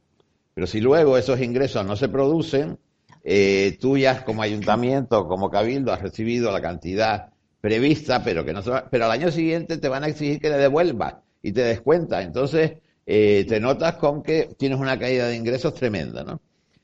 [0.53, 2.77] Pero si luego esos ingresos no se producen,
[3.23, 8.61] eh, tú ya como ayuntamiento, como cabildo, has recibido la cantidad prevista, pero que no
[8.91, 11.15] pero al año siguiente te van a exigir que le devuelvas
[11.47, 12.21] y te des cuenta.
[12.21, 12.73] Entonces,
[13.05, 16.41] eh, te notas con que tienes una caída de ingresos tremenda, ¿no?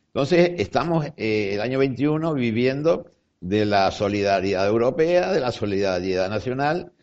[0.08, 3.08] Entonces, estamos eh, el año 21 viviendo
[3.42, 6.94] de la solidaridad europea, de la solidaridad nacional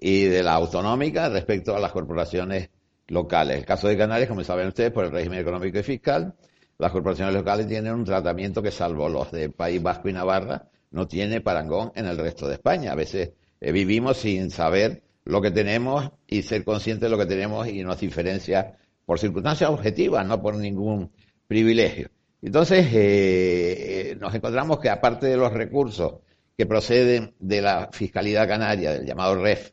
[0.00, 2.70] y de la autonómica respecto a las corporaciones
[3.08, 3.58] locales.
[3.58, 6.32] El caso de Canarias, como saben ustedes, por el régimen económico y fiscal,
[6.78, 11.06] las corporaciones locales tienen un tratamiento que, salvo los de País Vasco y Navarra, no
[11.06, 12.92] tiene parangón en el resto de España.
[12.92, 17.26] A veces eh, vivimos sin saber lo que tenemos y ser conscientes de lo que
[17.26, 18.76] tenemos y nos diferencia
[19.06, 21.10] por circunstancias objetivas, no por ningún
[21.46, 22.08] privilegio.
[22.42, 26.20] Entonces, eh, nos encontramos que aparte de los recursos
[26.56, 29.72] que proceden de la Fiscalidad Canaria, del llamado REF,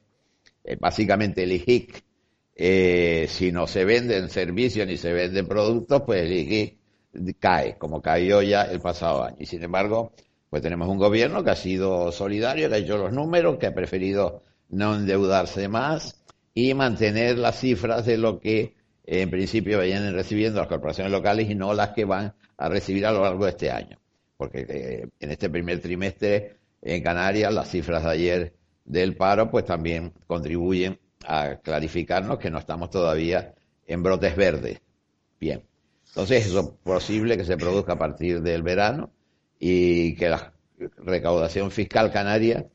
[0.63, 2.03] eh, básicamente el IGIC,
[2.55, 6.77] eh, si no se venden servicios ni se venden productos, pues el IGIC
[7.39, 9.37] cae, como cayó ya el pasado año.
[9.39, 10.13] Y sin embargo,
[10.49, 13.73] pues tenemos un gobierno que ha sido solidario, que ha hecho los números, que ha
[13.73, 16.21] preferido no endeudarse más
[16.53, 21.55] y mantener las cifras de lo que en principio vayan recibiendo las corporaciones locales y
[21.55, 23.97] no las que van a recibir a lo largo de este año.
[24.35, 28.53] Porque eh, en este primer trimestre en Canarias las cifras de ayer
[28.85, 33.53] del paro, pues también contribuyen a clarificarnos que no estamos todavía
[33.85, 34.81] en brotes verdes.
[35.39, 35.63] Bien,
[36.07, 39.11] entonces eso es posible que se produzca a partir del verano
[39.59, 40.53] y que la
[40.97, 42.67] recaudación fiscal canaria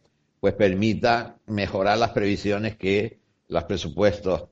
[0.43, 4.49] pues permita mejorar las previsiones que los presupuestos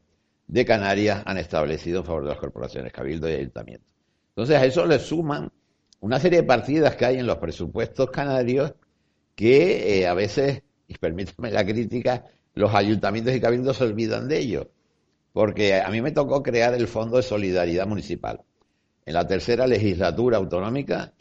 [0.46, 3.84] de Canarias han establecido en favor de las corporaciones, cabildo y ayuntamiento.
[4.28, 5.50] Entonces a eso le suman
[5.98, 8.72] una serie de partidas que hay en los presupuestos canarios
[9.34, 12.24] que eh, a veces, y permítame la crítica,
[12.54, 14.70] los ayuntamientos y cabildos se olvidan de ello.
[15.32, 18.42] Porque a mí me tocó crear el Fondo de Solidaridad Municipal.
[19.04, 21.14] En la tercera legislatura autonómica,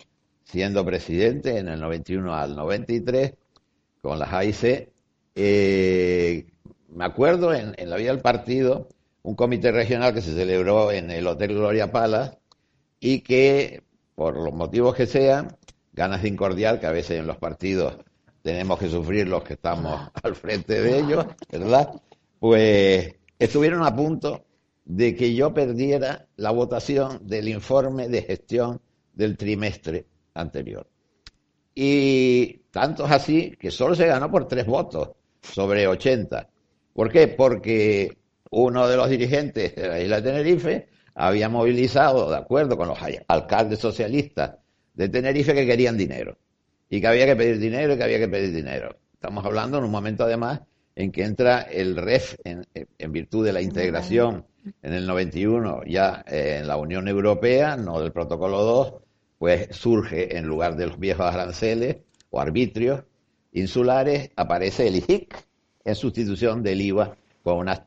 [0.43, 3.33] siendo presidente en el 91 al 93,
[4.01, 4.89] con las AIC,
[5.35, 6.47] eh,
[6.89, 8.87] me acuerdo en, en la vida del partido,
[9.23, 12.37] un comité regional que se celebró en el Hotel Gloria Pala
[12.99, 13.83] y que,
[14.15, 15.57] por los motivos que sean,
[15.93, 17.97] ganas de incordiar, que a veces en los partidos
[18.41, 22.01] tenemos que sufrir los que estamos al frente de ellos, ¿verdad?
[22.39, 24.45] Pues estuvieron a punto
[24.85, 28.81] de que yo perdiera la votación del informe de gestión
[29.13, 30.87] del trimestre anterior.
[31.81, 35.11] Y tanto es así que solo se ganó por tres votos
[35.41, 36.49] sobre 80.
[36.91, 37.29] ¿Por qué?
[37.29, 38.17] Porque
[38.51, 42.97] uno de los dirigentes de la isla de Tenerife había movilizado, de acuerdo con los
[43.29, 44.57] alcaldes socialistas
[44.93, 46.37] de Tenerife, que querían dinero.
[46.89, 48.97] Y que había que pedir dinero y que había que pedir dinero.
[49.13, 50.59] Estamos hablando en un momento además
[50.97, 52.65] en que entra el REF en,
[53.13, 54.45] virtud de la integración
[54.81, 58.93] en el 91 ya eh, en la Unión Europea, no del Protocolo 2,
[59.39, 61.97] pues surge en lugar de los viejos aranceles
[62.29, 63.05] o arbitrios
[63.53, 65.35] insulares, aparece el IHIC
[65.85, 67.81] en sustitución del IVA con unas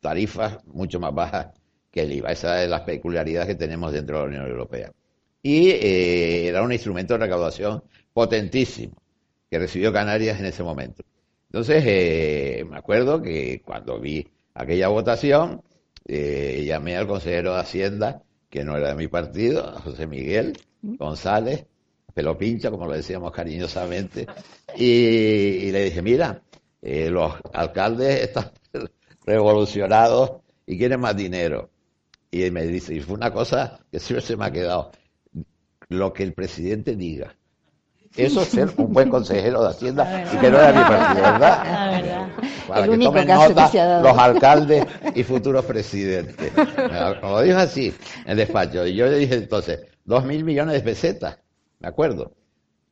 [0.00, 1.48] tarifas mucho más bajas
[1.90, 2.32] que el IVA.
[2.32, 4.92] Esa es la peculiaridad que tenemos dentro de la Unión Europea.
[5.42, 8.96] Y eh, era un instrumento de recaudación potentísimo
[9.50, 11.04] que recibió Canarias en ese momento.
[11.48, 15.62] Entonces, eh, me acuerdo que cuando vi aquella votación,
[16.06, 20.54] eh, llamé al consejero de Hacienda, que no era de mi partido, José Miguel
[20.98, 21.66] González,
[22.12, 24.26] pelo pincha, como lo decíamos cariñosamente,
[24.76, 26.42] y, le dije, mira,
[26.82, 28.52] los alcaldes están
[29.26, 31.70] revolucionados y quieren más dinero.
[32.30, 34.90] Y me dice, y fue una cosa que siempre se me ha quedado,
[35.88, 37.36] lo que el presidente diga.
[38.16, 42.28] Eso es ser un buen consejero de Hacienda y que no era mi partido, ¿verdad?
[42.68, 46.52] Para que tomen nota los alcaldes y futuros presidentes.
[47.20, 47.92] Como dijo así
[48.24, 48.86] en el despacho.
[48.86, 51.38] Y yo le dije entonces, dos mil millones de pesetas,
[51.80, 52.32] ¿de acuerdo?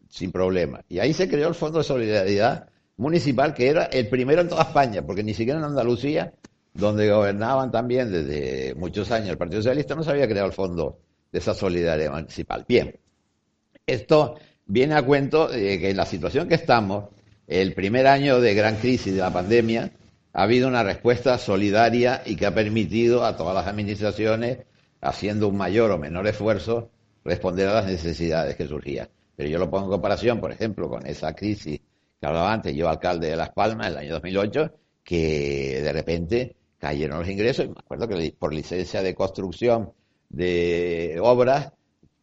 [0.09, 0.83] Sin problema.
[0.89, 4.63] Y ahí se creó el Fondo de Solidaridad municipal que era el primero en toda
[4.63, 6.33] España, porque ni siquiera en Andalucía,
[6.75, 10.99] donde gobernaban también desde muchos años el Partido Socialista, no se había creado el fondo
[11.31, 12.65] de esa solidaridad municipal.
[12.69, 12.99] Bien,
[13.87, 14.37] esto
[14.67, 17.11] viene a cuento de que en la situación que estamos,
[17.47, 19.93] el primer año de gran crisis de la pandemia,
[20.33, 24.59] ha habido una respuesta solidaria y que ha permitido a todas las administraciones,
[25.01, 26.91] haciendo un mayor o menor esfuerzo,
[27.25, 29.09] responder a las necesidades que surgían.
[29.37, 31.81] Pero yo lo pongo en comparación, por ejemplo, con esa crisis
[32.21, 36.57] que hablaba antes, yo alcalde de Las Palmas en el año 2008, que de repente
[36.79, 39.93] cayeron los ingresos, y me acuerdo que por licencia de construcción
[40.29, 41.73] de obras,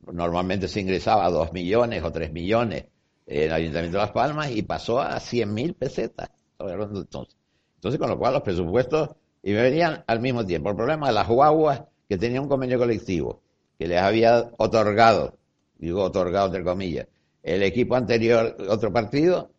[0.05, 2.85] normalmente se ingresaba a 2 millones o 3 millones
[3.25, 6.29] en el Ayuntamiento de Las Palmas y pasó a 100 mil pesetas.
[6.59, 7.35] Entonces.
[7.75, 9.09] entonces, con lo cual los presupuestos
[9.43, 10.69] y me venían al mismo tiempo.
[10.69, 13.41] El problema de las guaguas que tenía un convenio colectivo
[13.77, 15.37] que les había otorgado,
[15.77, 17.07] digo otorgado entre comillas,
[17.41, 19.51] el equipo anterior, otro partido,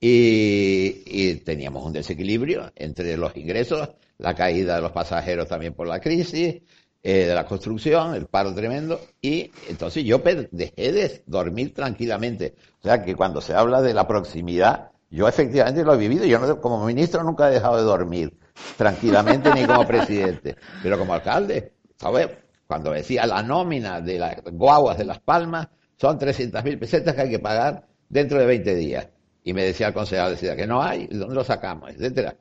[0.00, 3.88] y, teníamos un desequilibrio entre los ingresos,
[4.18, 6.62] la caída de los pasajeros también por la crisis,
[7.02, 10.18] eh, de la construcción, el paro tremendo, y entonces yo
[10.50, 12.54] dejé de dormir tranquilamente.
[12.80, 16.60] O sea que cuando se habla de la proximidad, yo efectivamente lo he vivido, yo
[16.60, 18.38] como ministro nunca he dejado de dormir
[18.76, 22.28] tranquilamente ni como presidente, pero como alcalde, ¿sabes?
[22.66, 27.30] Cuando decía la nómina de las guaguas de Las Palmas, son 300.000 pesetas que hay
[27.30, 29.08] que pagar dentro de 20 días
[29.42, 31.90] y me decía el concejal, decía que no hay, ¿dónde lo sacamos?
[31.90, 32.36] etcétera.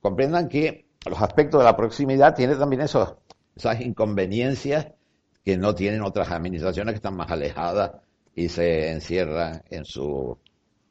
[0.00, 3.14] Comprendan que los aspectos de la proximidad tienen también esos,
[3.60, 4.88] esas inconveniencias
[5.44, 7.92] que no tienen otras administraciones que están más alejadas
[8.34, 10.36] y se encierran en su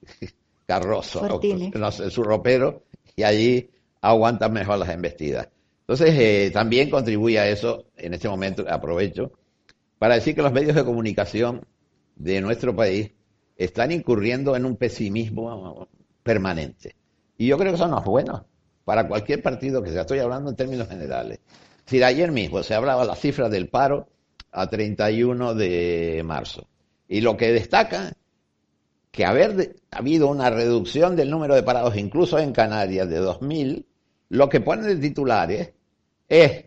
[0.66, 2.84] carrozo, en su ropero,
[3.16, 3.70] y allí
[4.02, 5.50] aguantan mejor las embestidas.
[5.82, 9.32] Entonces, eh, también contribuye a eso, en este momento aprovecho,
[9.98, 11.66] para decir que los medios de comunicación
[12.16, 13.12] de nuestro país
[13.58, 15.88] están incurriendo en un pesimismo
[16.24, 16.96] permanente.
[17.38, 18.46] Y yo creo que eso no es bueno
[18.86, 20.02] para cualquier partido que sea.
[20.02, 21.40] Estoy hablando en términos generales.
[21.90, 24.08] Si ayer mismo se hablaba la cifra del paro
[24.52, 26.68] a 31 de marzo.
[27.08, 28.14] Y lo que destaca
[29.10, 33.86] que haber habido una reducción del número de parados, incluso en Canarias, de 2.000,
[34.30, 35.74] lo que pone de titulares
[36.28, 36.66] es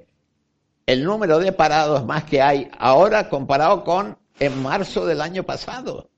[0.86, 6.10] el número de parados más que hay ahora comparado con en marzo del año pasado.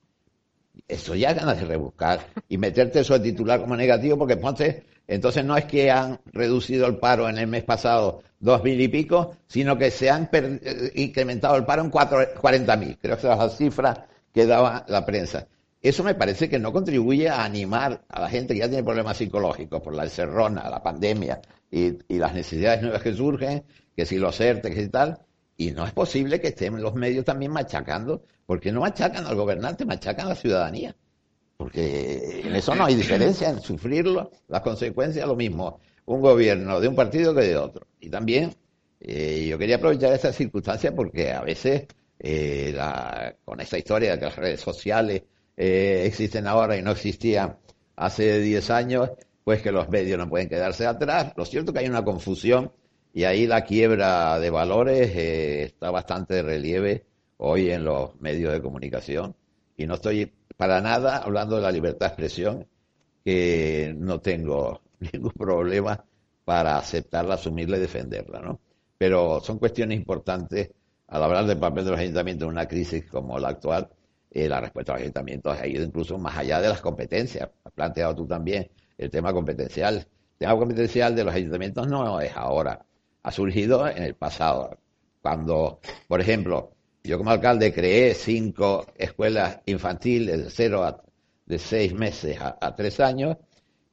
[0.87, 5.45] Eso ya ganas de rebuscar y meterte eso de titular como negativo porque entonces, entonces
[5.45, 9.35] no es que han reducido el paro en el mes pasado dos mil y pico,
[9.47, 12.97] sino que se han eh, incrementado el paro en cuarenta mil.
[12.97, 15.47] Creo que esa es la cifra que daba la prensa.
[15.81, 19.17] Eso me parece que no contribuye a animar a la gente que ya tiene problemas
[19.17, 23.63] psicológicos por la encerrona, la pandemia y, y las necesidades nuevas que surgen,
[23.95, 25.19] que si los ERTE, que si tal,
[25.57, 29.85] y no es posible que estén los medios también machacando, porque no machacan al gobernante,
[29.85, 30.95] machacan a la ciudadanía.
[31.57, 36.87] Porque en eso no hay diferencia, en sufrirlo, las consecuencias, lo mismo, un gobierno de
[36.87, 37.87] un partido que de otro.
[37.99, 38.53] Y también
[38.99, 41.87] eh, yo quería aprovechar esta circunstancia porque a veces
[42.19, 45.23] eh, la, con esta historia de que las redes sociales
[45.57, 47.57] eh, existen ahora y no existían
[47.95, 49.11] hace 10 años,
[49.43, 51.33] pues que los medios no pueden quedarse atrás.
[51.37, 52.71] Lo cierto que hay una confusión
[53.13, 57.05] y ahí la quiebra de valores eh, está bastante de relieve
[57.37, 59.35] hoy en los medios de comunicación.
[59.77, 62.67] Y no estoy para nada hablando de la libertad de expresión,
[63.23, 64.81] que no tengo
[65.13, 66.03] ningún problema
[66.43, 68.59] para aceptarla, asumirla y defenderla, ¿no?
[68.97, 70.71] Pero son cuestiones importantes
[71.07, 73.89] al hablar del papel de los ayuntamientos en una crisis como la actual.
[74.31, 77.49] Eh, la respuesta a los ayuntamientos ha ido incluso más allá de las competencias.
[77.63, 79.95] Has planteado tú también el tema competencial.
[79.97, 82.85] El tema competencial de los ayuntamientos no es ahora
[83.25, 84.77] ha surgido en el pasado.
[85.21, 86.74] Cuando, por ejemplo,
[87.05, 91.01] yo como alcalde creé cinco escuelas infantiles de cero a
[91.45, 93.37] de seis meses a, tres años,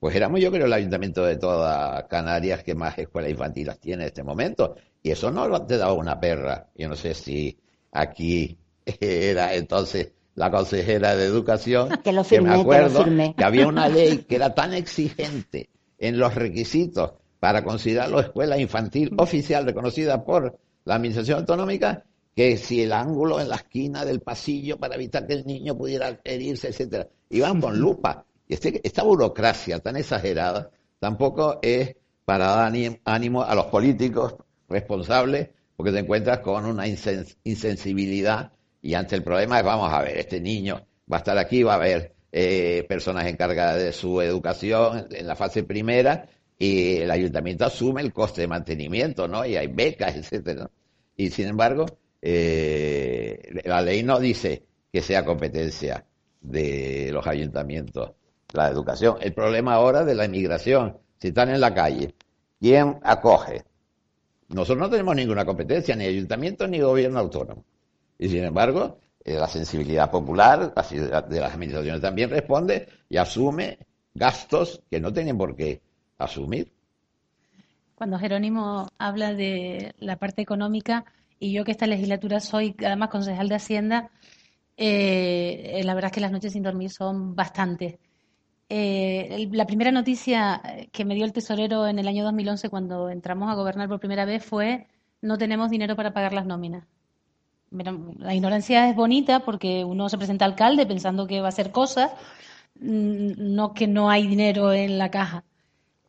[0.00, 4.08] pues éramos yo creo el ayuntamiento de toda Canarias que más escuelas infantiles tiene en
[4.08, 4.76] este momento.
[5.02, 6.68] Y eso no te daba una perra.
[6.74, 7.58] Yo no sé si
[7.92, 8.56] aquí
[9.00, 13.88] era entonces la consejera de educación, que, lo firmé, me acuerdo que, que había una
[13.90, 20.58] ley que era tan exigente en los requisitos para considerarlo escuela infantil oficial reconocida por
[20.84, 22.04] la Administración Autonómica,
[22.34, 26.20] que si el ángulo en la esquina del pasillo para evitar que el niño pudiera
[26.24, 28.24] herirse, etcétera, iban con lupa.
[28.48, 32.72] Este, esta burocracia tan exagerada tampoco es para dar
[33.04, 34.36] ánimo a los políticos
[34.68, 40.18] responsables, porque te encuentras con una insensibilidad y ante el problema es, vamos a ver,
[40.18, 45.06] este niño va a estar aquí, va a haber eh, personas encargadas de su educación
[45.10, 46.28] en la fase primera
[46.58, 49.44] y el ayuntamiento asume el coste de mantenimiento, ¿no?
[49.44, 50.70] Y hay becas, etcétera.
[51.16, 51.86] Y sin embargo,
[52.22, 56.06] eh, la ley no dice que sea competencia
[56.40, 58.12] de los ayuntamientos
[58.52, 59.16] la educación.
[59.20, 62.14] El problema ahora de la inmigración, si están en la calle,
[62.60, 63.64] ¿quién acoge?
[64.48, 67.64] Nosotros no tenemos ninguna competencia, ni ayuntamiento ni gobierno autónomo.
[68.18, 73.78] Y sin embargo, eh, la sensibilidad popular de las administraciones también responde y asume
[74.14, 75.80] gastos que no tienen por qué
[76.18, 76.72] asumir.
[77.94, 81.04] Cuando Jerónimo habla de la parte económica,
[81.42, 84.10] y yo que esta legislatura soy además concejal de Hacienda,
[84.76, 87.98] eh, la verdad es que las noches sin dormir son bastantes.
[88.68, 90.62] Eh, la primera noticia
[90.92, 94.24] que me dio el tesorero en el año 2011 cuando entramos a gobernar por primera
[94.24, 94.86] vez fue
[95.20, 96.86] no tenemos dinero para pagar las nóminas.
[97.70, 102.12] la ignorancia es bonita porque uno se presenta alcalde pensando que va a hacer cosas,
[102.78, 105.44] mm, no que no hay dinero en la caja.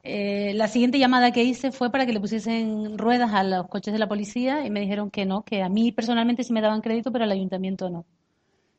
[0.03, 3.93] Eh, la siguiente llamada que hice fue para que le pusiesen ruedas a los coches
[3.93, 6.81] de la policía y me dijeron que no, que a mí personalmente sí me daban
[6.81, 8.05] crédito, pero al ayuntamiento no.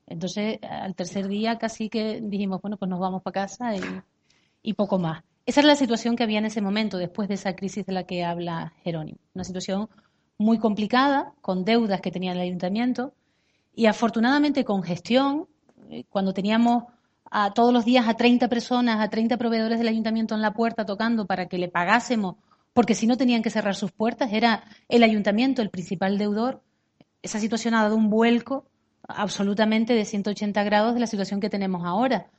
[0.06, 3.80] Entonces, al tercer día casi que dijimos, bueno, pues nos vamos para casa y,
[4.62, 5.24] y poco más.
[5.46, 8.04] Esa era la situación que había en ese momento, después de esa crisis de la
[8.04, 9.18] que habla Jerónimo.
[9.34, 9.88] Una situación
[10.36, 13.14] muy complicada, con deudas que tenía el ayuntamiento
[13.74, 15.48] y afortunadamente con gestión,
[15.90, 16.84] eh, cuando teníamos
[17.36, 20.86] a todos los días a 30 personas, a 30 proveedores del ayuntamiento en la puerta
[20.86, 22.36] tocando para que le pagásemos,
[22.72, 26.62] porque si no tenían que cerrar sus puertas, era el ayuntamiento el principal deudor.
[27.22, 28.66] Esa situación ha dado un vuelco
[29.08, 32.30] absolutamente de 180 grados de la situación que tenemos ahora.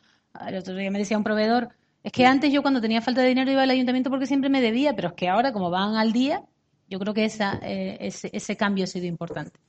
[0.47, 3.27] El otro día me decía un proveedor, es que antes yo cuando tenía falta de
[3.27, 6.13] dinero iba al ayuntamiento porque siempre me debía, pero es que ahora como van al
[6.13, 6.41] día,
[6.89, 9.59] yo creo que esa, eh, ese, cambio ha sido importante.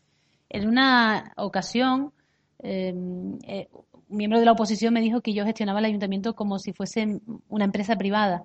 [0.49, 2.12] En una ocasión,
[2.62, 2.95] eh,
[3.43, 3.68] eh,
[4.09, 7.64] miembro de la oposición me dijo que yo gestionaba el ayuntamiento como si fuese una
[7.64, 8.44] empresa privada.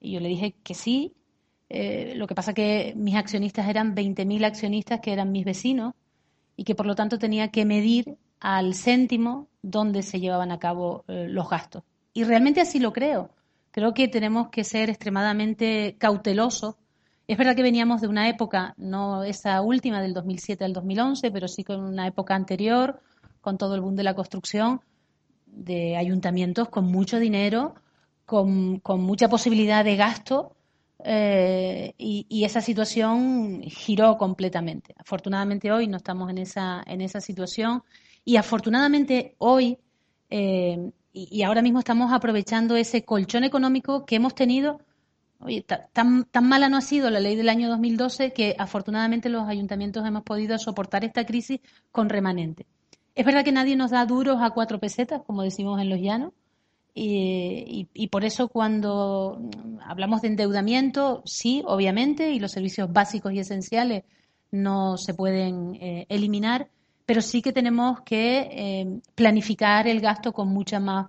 [0.00, 1.14] Y yo le dije que sí.
[1.68, 5.94] Eh, lo que pasa que mis accionistas eran 20.000 accionistas que eran mis vecinos
[6.56, 11.04] y que por lo tanto tenía que medir al céntimo donde se llevaban a cabo
[11.08, 11.82] eh, los gastos.
[12.12, 13.30] Y realmente así lo creo.
[13.70, 16.76] Creo que tenemos que ser extremadamente cautelosos.
[17.26, 21.48] Es verdad que veníamos de una época, no esa última del 2007 al 2011, pero
[21.48, 23.00] sí con una época anterior,
[23.40, 24.80] con todo el boom de la construcción,
[25.54, 27.74] de ayuntamientos con mucho dinero,
[28.26, 30.56] con, mucha posibilidad de gasto
[31.04, 34.94] eh, y, esa situación giró completamente.
[34.98, 37.82] Afortunadamente hoy no estamos en esa, en esa situación
[38.24, 39.78] y afortunadamente hoy
[40.30, 44.80] eh, y, ahora mismo estamos aprovechando ese colchón económico que hemos tenido.
[45.38, 49.46] Oye, tan, tan mala no ha sido la ley del año 2012 que afortunadamente los
[49.48, 51.60] ayuntamientos hemos podido soportar esta crisis
[51.92, 52.66] con remanente.
[53.14, 56.32] Es verdad que nadie nos da duros a cuatro pesetas, como decimos en los llanos,
[56.96, 59.40] y, por eso cuando
[59.82, 64.04] hablamos de endeudamiento, sí, obviamente, y los servicios básicos y esenciales
[64.52, 66.68] no se pueden eh, eliminar,
[67.04, 71.08] pero sí que tenemos que eh, planificar el gasto con mucha más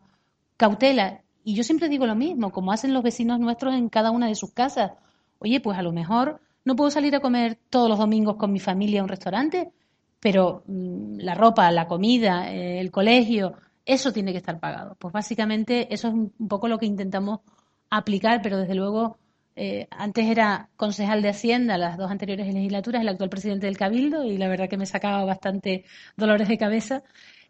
[0.58, 1.22] cautela.
[1.44, 4.36] Y yo siempre digo lo mismo, como hacen los vecinos nuestros en cada una de
[4.36, 4.94] sus casas.
[5.38, 8.60] Oye, pues a lo mejor no puedo salir a comer todos los domingos con mi
[8.60, 9.72] familia a un restaurante,
[10.20, 13.54] pero mm, la ropa, la comida, eh, el colegio,
[13.86, 14.96] eso tiene que estar pagado.
[15.00, 17.42] Pues básicamente eso es un poco lo que intentamos
[17.90, 19.18] aplicar, pero desde luego
[19.56, 24.24] eh, antes era concejal de Hacienda, las dos anteriores legislaturas, el actual presidente del Cabildo,
[24.26, 25.86] y la verdad que me sacaba bastante
[26.18, 27.04] dolores de cabeza.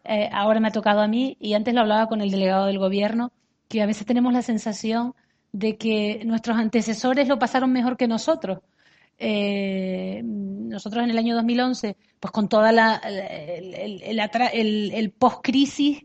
[0.03, 2.77] Eh, ahora me ha tocado a mí, y antes lo hablaba con el delegado del
[2.79, 3.31] gobierno,
[3.67, 5.15] que a veces tenemos la sensación
[5.51, 8.59] de que nuestros antecesores lo pasaron mejor que nosotros.
[9.17, 16.03] Eh, nosotros en el año 2011, pues con toda la, el, el, el post-crisis,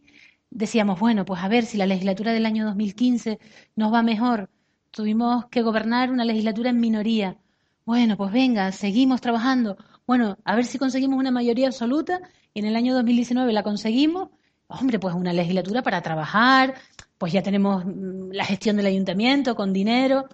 [0.51, 3.39] decíamos, bueno, pues a ver si la legislatura del año 2015
[3.77, 4.51] nos va mejor
[4.91, 7.37] tuvimos que gobernar una legislatura en minoría.
[7.85, 9.77] Bueno, pues venga, seguimos trabajando.
[10.07, 12.21] Bueno, a ver si conseguimos una mayoría absoluta
[12.53, 14.29] y en el año 2019 la conseguimos.
[14.69, 16.75] Hombre, pues una legislatura para trabajar,
[17.19, 20.29] pues ya tenemos mm, la gestión del ayuntamiento con dinero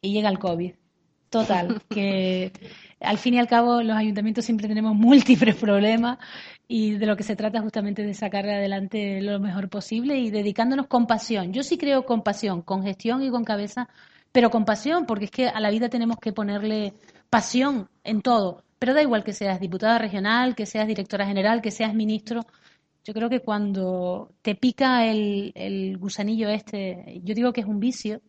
[0.00, 0.72] y llega el COVID.
[1.30, 2.52] Total, que
[2.98, 6.18] al fin y al cabo los ayuntamientos siempre tenemos múltiples problemas
[6.66, 10.88] y de lo que se trata justamente de sacar adelante lo mejor posible y dedicándonos
[10.88, 11.52] con pasión.
[11.52, 13.88] Yo sí creo con pasión, con gestión y con cabeza,
[14.32, 16.94] pero con pasión, porque es que a la vida tenemos que ponerle
[17.30, 18.64] pasión en todo.
[18.80, 22.44] Pero da igual que seas diputada regional, que seas directora general, que seas ministro.
[23.04, 27.80] Yo creo que cuando te pica el, el gusanillo este, yo digo que es un
[27.80, 28.20] vicio,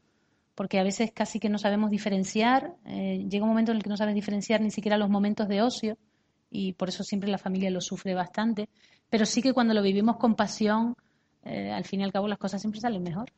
[0.55, 2.75] porque a veces casi que no sabemos diferenciar.
[2.85, 5.61] Eh, llega un momento en el que no sabes diferenciar ni siquiera los momentos de
[5.61, 5.97] ocio
[6.49, 8.69] y por eso siempre la familia lo sufre bastante.
[9.09, 10.95] Pero sí que cuando lo vivimos con pasión,
[11.43, 13.31] eh, al fin y al cabo las cosas siempre salen mejor.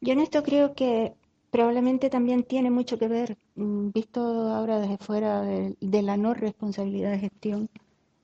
[0.00, 1.14] Yo en esto creo que
[1.50, 7.12] probablemente también tiene mucho que ver, mm, visto ahora desde fuera de, la no responsabilidad
[7.12, 7.68] de gestión,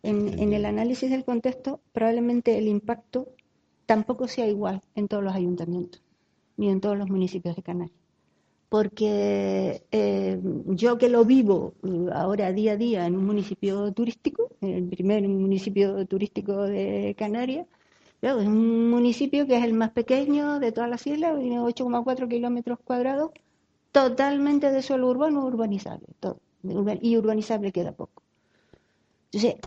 [0.03, 3.29] en, en el análisis del contexto, probablemente el impacto
[3.85, 6.03] tampoco sea igual en todos los ayuntamientos
[6.57, 7.98] ni en todos los municipios de Canarias
[8.69, 11.75] porque eh, yo que lo vivo
[12.13, 17.67] ahora día a día en un municipio turístico, el primer municipio turístico de Canarias,
[18.21, 22.79] es un municipio que es el más pequeño de todas las islas, tiene 8,4 kilómetros
[22.85, 23.31] cuadrados,
[23.93, 26.41] totalmente de suelo urbano urbanizable, todo,
[27.01, 28.23] y urbanizable queda poco.
[29.33, 29.61] Entonces,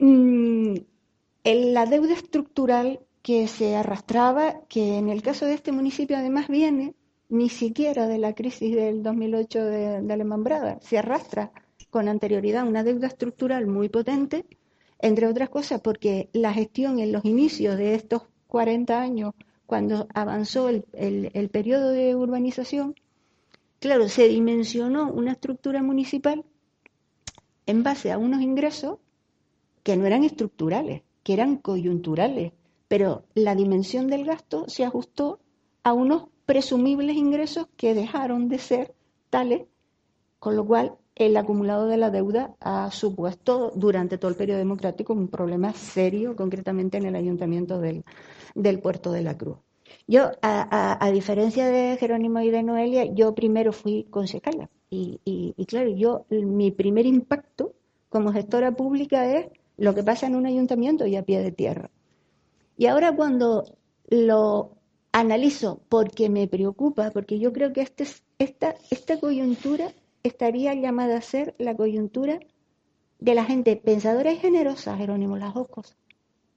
[0.00, 0.74] mm,
[1.44, 6.94] la deuda estructural que se arrastraba, que en el caso de este municipio además viene
[7.32, 10.78] ni siquiera de la crisis del 2008 de, de Brada.
[10.82, 11.50] Se arrastra
[11.88, 14.44] con anterioridad una deuda estructural muy potente,
[14.98, 19.32] entre otras cosas porque la gestión en los inicios de estos 40 años,
[19.64, 22.94] cuando avanzó el, el periodo de urbanización,
[23.80, 26.44] claro, se dimensionó una estructura municipal
[27.64, 28.98] en base a unos ingresos
[29.82, 32.52] que no eran estructurales, que eran coyunturales,
[32.88, 35.40] pero la dimensión del gasto se ajustó
[35.82, 38.94] a unos presumibles ingresos que dejaron de ser
[39.30, 39.62] tales,
[40.38, 45.12] con lo cual el acumulado de la deuda ha supuesto durante todo el periodo democrático
[45.12, 48.04] un problema serio, concretamente en el ayuntamiento del,
[48.80, 49.58] puerto de la Cruz.
[50.08, 54.68] Yo, a, diferencia de Jerónimo y de Noelia, yo primero fui concejala.
[54.90, 57.74] Y, y, claro, yo, mi primer impacto
[58.08, 61.90] como gestora pública es lo que pasa en un ayuntamiento y a pie de tierra.
[62.76, 63.64] Y ahora cuando
[64.08, 64.76] lo
[65.12, 68.06] analizo porque me preocupa, porque yo creo que este,
[68.38, 69.92] esta, esta coyuntura
[70.22, 72.40] estaría llamada a ser la coyuntura
[73.20, 75.96] de la gente pensadora y generosa, Jerónimo, las dos cosas.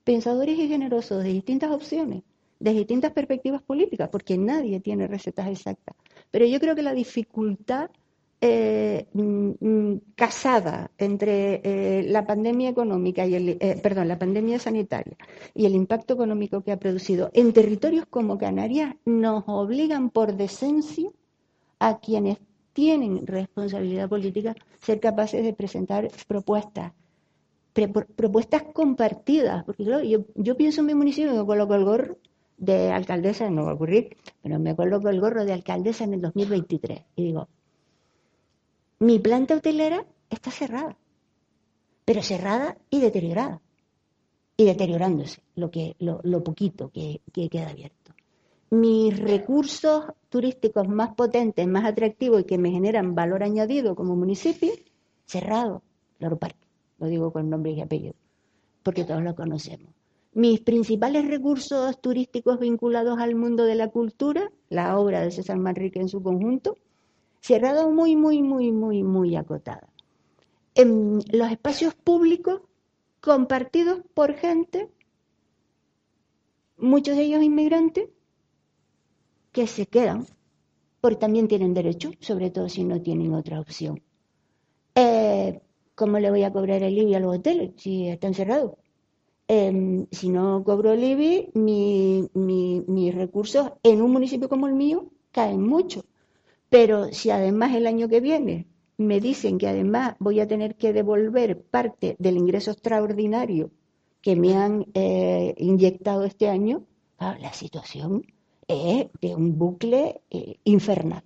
[0.04, 2.24] Pensadores y generosos de distintas opciones,
[2.60, 5.96] de distintas perspectivas políticas, porque nadie tiene recetas exactas.
[6.32, 7.90] Pero yo creo que la dificultad
[8.42, 14.60] eh, mm, mm, casada entre eh, la pandemia económica y el, eh, perdón, la pandemia
[14.60, 15.18] sanitaria
[15.54, 21.10] y el impacto económico que ha producido en territorios como Canarias nos obligan por decencia
[21.80, 22.38] a quienes
[22.74, 26.92] tienen responsabilidad política ser capaces de presentar propuestas
[28.16, 30.00] propuestas compartidas, porque yo,
[30.36, 32.18] yo, pienso en mi municipio, me coloco el gorro
[32.58, 36.22] de alcaldesa, no va a ocurrir, pero me coloco el gorro de alcaldesa en el
[36.22, 37.50] 2023 y digo,
[39.00, 40.98] mi planta hotelera está cerrada,
[42.06, 43.62] pero cerrada y deteriorada,
[44.58, 48.14] y deteriorándose lo, que, lo, poquito que, que queda abierto.
[48.70, 54.72] Mis recursos turísticos más potentes, más atractivos y que me generan valor añadido como municipio,
[55.26, 55.82] cerrado,
[56.20, 56.68] Loro Parque,
[57.00, 58.16] lo digo con nombre y apellido,
[58.82, 59.94] porque todos lo conocemos.
[60.34, 66.00] Mis principales recursos turísticos vinculados al mundo de la cultura, la obra de César Manrique
[66.00, 66.78] en su conjunto,
[67.46, 69.88] cerrado muy, muy, muy, muy, muy acotada.
[70.74, 72.62] En los espacios públicos
[73.22, 74.90] compartidos por gente,
[76.78, 78.10] muchos de ellos inmigrantes,
[79.52, 80.26] que se quedan,
[81.02, 84.02] porque también tienen derecho, sobre todo si no tienen otra opción.
[84.96, 85.62] Eh,
[85.94, 88.72] ¿Cómo le voy a cobrar el IBI a los hoteles si están cerrados?
[89.48, 95.62] Em, si no cobro el IBI, mis recursos en un municipio como el mío caen
[95.62, 96.06] mucho.
[96.78, 98.68] Pero si además el año que viene
[98.98, 103.72] me dicen que además voy a tener que devolver parte del ingreso extraordinario
[104.22, 106.84] que me han eh, inyectado este año,
[107.18, 108.26] la situación
[108.68, 111.24] es de un bucle eh, infernal.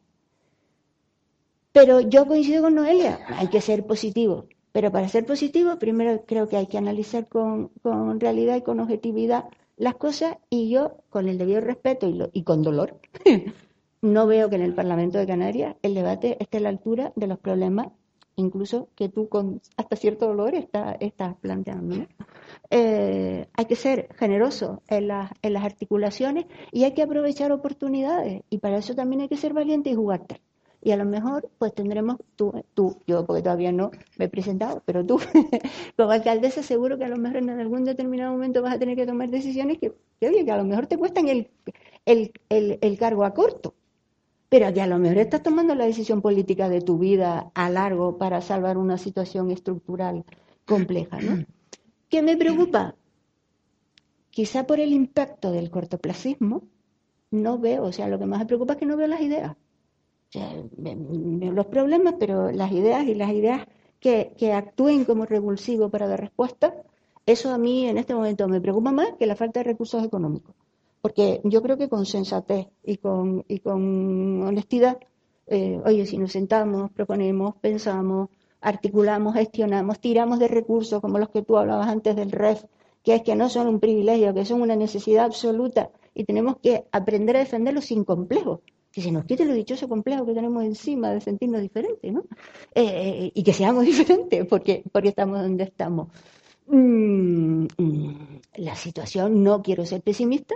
[1.71, 4.45] Pero yo coincido con Noelia, hay que ser positivo.
[4.71, 7.71] Pero para ser positivo, primero creo que hay que analizar con,
[8.19, 9.45] realidad y con objetividad
[9.77, 12.99] las cosas y yo, con el debido respeto y, y con dolor,
[14.01, 17.27] no veo que en el Parlamento de Canarias el debate esté a la altura de
[17.27, 17.87] los problemas,
[18.35, 22.07] incluso que tú con hasta cierto dolor estás planteando.
[22.69, 28.43] Eh, hay que ser generoso en las, en las articulaciones y hay que aprovechar oportunidades
[28.49, 30.41] y para eso también hay que ser valiente y jugarte
[30.81, 34.81] y a lo mejor pues tendremos tú, tú, yo porque todavía no me he presentado,
[34.85, 35.19] pero tú
[35.97, 39.05] como alcaldesa seguro que a lo mejor en algún determinado momento vas a tener que
[39.05, 43.75] tomar decisiones que, oye, que a lo mejor te cuestan el, cargo a corto,
[44.49, 48.17] pero que a lo mejor estás tomando la decisión política de tu vida a largo
[48.17, 50.25] para salvar una situación estructural
[50.65, 51.45] compleja, ¿no?
[52.09, 52.95] ¿Qué me preocupa?
[54.31, 56.63] Quizá por el impacto del cortoplacismo,
[57.31, 59.55] no veo, o sea, lo que más me preocupa es que no veo las ideas
[60.31, 63.67] los problemas, pero las ideas y las ideas
[63.99, 66.75] que, que actúen como revulsivo para dar respuesta,
[67.25, 70.55] eso a mí en este momento me preocupa más que la falta de recursos económicos.
[71.01, 74.97] Porque yo creo que con sensatez y con, y con honestidad,
[75.47, 78.29] eh, oye, si nos sentamos, proponemos, pensamos,
[78.61, 82.65] articulamos, gestionamos, tiramos de recursos como los que tú hablabas antes del REF,
[83.03, 86.85] que es que no son un privilegio, que son una necesidad absoluta y tenemos que
[86.91, 88.59] aprender a defenderlos sin complejos
[88.91, 92.21] que se nos quite lo dichoso complejo que tenemos encima de sentirnos diferentes, ¿no?
[92.73, 96.07] Eh, eh, y que seamos diferentes porque, porque estamos donde estamos.
[96.67, 100.55] Mm, mm, la situación, no quiero ser pesimista,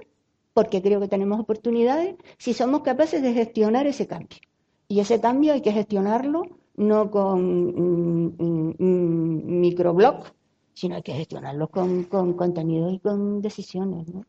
[0.54, 4.39] porque creo que tenemos oportunidades si somos capaces de gestionar ese cambio.
[4.88, 6.43] Y ese cambio hay que gestionarlo
[6.76, 8.36] no con
[8.78, 10.26] mm, microblog,
[10.74, 14.08] sino hay que gestionarlo con, con contenidos y con decisiones.
[14.08, 14.26] ¿no?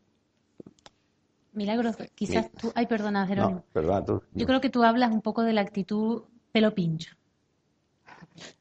[1.53, 2.71] Milagros, quizás tú.
[2.75, 3.63] Ay, perdona, Jerónimo.
[4.05, 4.21] tú.
[4.33, 7.15] Yo creo que tú hablas un poco de la actitud pelo pincho.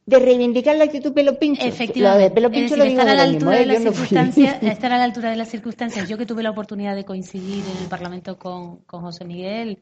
[0.06, 1.64] De reivindicar la actitud pelo pincho.
[1.64, 2.30] Efectivamente.
[2.30, 5.36] pelo pincho lo estar, a la altura de las circunstancias, estar a la altura de
[5.36, 6.08] las circunstancias.
[6.08, 9.78] Yo que tuve la oportunidad de coincidir en el Parlamento con, José Miguel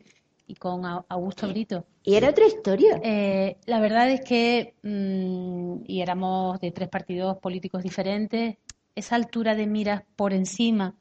[0.47, 1.87] y con Augusto Brito.
[2.03, 3.01] Y era otra historia.
[3.03, 8.57] Eh, la verdad es que, mm, y éramos de tres partidos políticos diferentes,
[8.95, 10.95] esa altura de miras por encima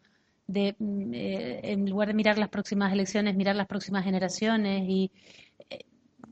[0.48, 5.12] de, mm, eh, en lugar de mirar las próximas elecciones, mirar las próximas generaciones y
[5.70, 5.86] eh,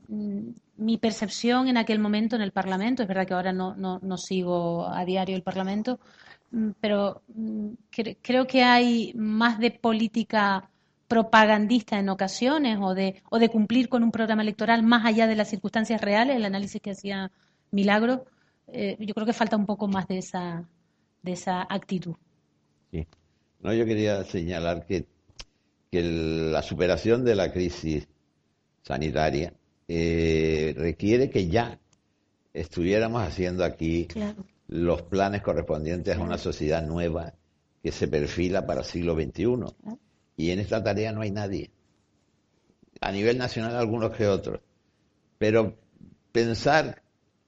[0.08, 0.50] mm,
[0.80, 5.04] mi percepción en aquel momento en el Parlamento, es verdad que ahora no, sigo a
[5.04, 6.00] diario el Parlamento,
[6.50, 7.22] mm, pero
[8.22, 10.70] creo que hay más de política
[11.06, 15.36] propagandista en ocasiones o de, o de cumplir con un programa electoral más allá de
[15.36, 17.30] las circunstancias reales, el análisis que hacía
[17.72, 18.26] Milagro,
[18.68, 20.68] eh, yo creo que falta un poco más de esa,
[21.22, 22.14] de esa actitud.
[22.90, 23.06] Sí.
[23.60, 25.06] No, yo quería señalar que,
[25.92, 28.06] la superación de la crisis
[28.82, 29.52] sanitaria
[29.92, 31.80] eh, requiere que ya
[32.54, 34.06] estuviéramos haciendo aquí
[34.68, 37.34] los planes correspondientes a una sociedad nueva
[37.82, 39.98] que se perfila para el siglo XXI.
[40.36, 41.72] Y en esta tarea no hay nadie.
[43.00, 44.60] A nivel nacional algunos que otros.
[45.38, 45.76] Pero
[46.30, 47.02] pensar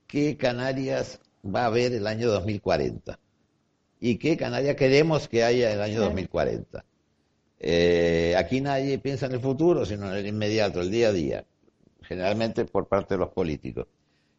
[0.09, 3.21] qué Canarias va a haber el año 2040
[4.01, 6.85] y qué Canarias queremos que haya en el año 2040.
[7.61, 11.47] Eh, aquí nadie piensa en el futuro, sino en el inmediato, el día a día,
[12.13, 13.87] generalmente por parte de los políticos.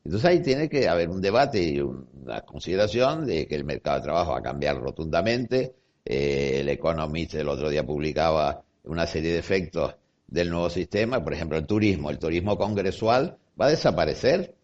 [0.05, 4.03] Entonces ahí tiene que haber un debate y una consideración de que el mercado de
[4.03, 5.75] trabajo va a cambiar rotundamente.
[6.05, 9.95] Eh, el Economist el otro día publicaba una serie de efectos
[10.27, 14.55] del nuevo sistema, por ejemplo, el turismo, el turismo congresual va a desaparecer,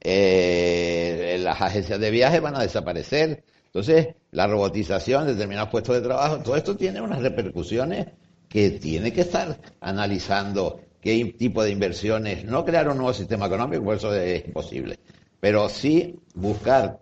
[0.00, 6.38] eh, las agencias de viajes van a desaparecer, entonces la robotización, determinados puestos de trabajo,
[6.40, 8.08] todo esto tiene unas repercusiones
[8.48, 13.84] que tiene que estar analizando qué tipo de inversiones, no crear un nuevo sistema económico,
[13.84, 14.98] por eso es imposible,
[15.40, 17.00] pero sí buscar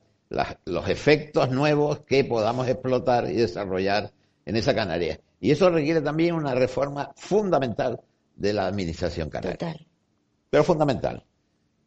[0.64, 4.10] los efectos nuevos que podamos explotar y desarrollar
[4.46, 5.20] en esa canaria.
[5.38, 8.00] Y eso requiere también una reforma fundamental
[8.36, 9.58] de la administración canaria.
[9.58, 9.86] Total.
[10.48, 11.24] Pero fundamental.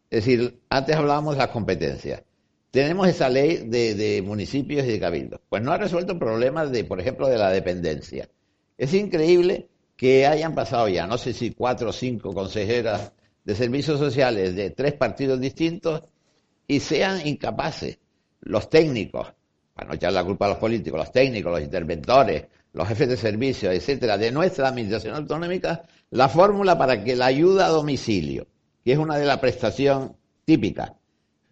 [0.10, 2.22] Es decir, antes hablábamos de las competencias.
[2.70, 5.40] Tenemos esa ley de, de municipios y de cabildos.
[5.50, 8.30] Pues no ha resuelto el problema de, por ejemplo, de la dependencia.
[8.78, 13.12] Es increíble que hayan pasado ya, no sé si cuatro o cinco consejeras
[13.44, 16.04] de servicios sociales de tres partidos distintos
[16.68, 18.00] y sean incapaces
[18.42, 19.34] los técnicos,
[19.74, 23.18] para no echar la culpa a los políticos, los técnicos, los interventores, los jefes de
[23.18, 28.48] servicio, etcétera, de nuestra administración autonómica, la fórmula para que la ayuda a domicilio,
[28.84, 30.12] que es una de las prestaciones
[30.46, 30.94] típicas,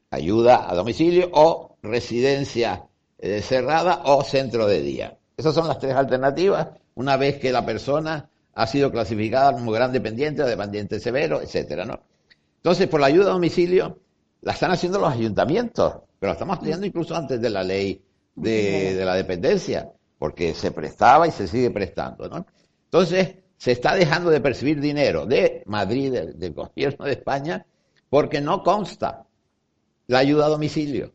[0.10, 2.84] ayuda a domicilio o residencia
[3.18, 5.18] eh, cerrada o centro de día.
[5.38, 9.92] Esas son las tres alternativas una vez que la persona ha sido clasificada como gran
[9.92, 12.02] dependiente o dependiente severo, etcétera, ¿no?
[12.58, 14.00] Entonces, por la ayuda a domicilio,
[14.42, 18.04] la están haciendo los ayuntamientos, pero la estamos haciendo incluso antes de la ley
[18.36, 22.46] de, la dependencia, porque se prestaba y se sigue prestando, ¿no?
[22.86, 27.66] Entonces, se está dejando de percibir dinero de Madrid, del, gobierno de España,
[28.10, 29.26] porque no consta
[30.08, 31.14] la ayuda a domicilio,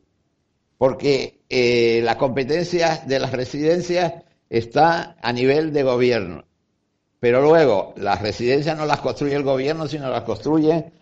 [0.78, 4.14] porque eh, la competencia de las residencias
[4.49, 6.45] está a nivel de gobierno.
[7.20, 10.92] Pero luego, las residencias no las construye el gobierno, sino las construyen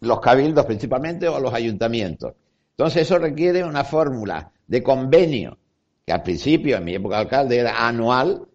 [0.00, 2.34] los cabildos principalmente o los ayuntamientos.
[2.70, 5.58] Entonces eso requiere una fórmula de convenio,
[6.06, 8.46] que al principio, en mi época de alcalde, era anual,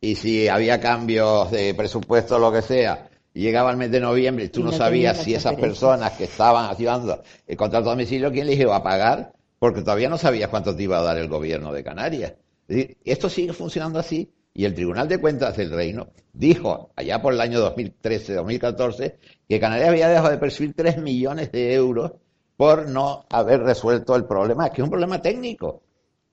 [0.00, 4.44] y si había cambios de presupuesto o lo que sea, llegaba el mes de noviembre
[4.44, 8.46] y tú no, sabías si esas personas que estaban haciendo el contrato de domicilio, quién
[8.46, 11.72] les iba a pagar, porque todavía no sabías cuánto te iba a dar el gobierno
[11.72, 12.34] de Canarias.
[12.68, 17.40] Esto sigue funcionando así y el Tribunal de Cuentas del Reino dijo allá por el
[17.40, 19.14] año 2013-2014
[19.48, 22.12] que Canarias había dejado de percibir 3 millones de euros
[22.56, 25.82] por no haber resuelto el problema, que es un problema técnico,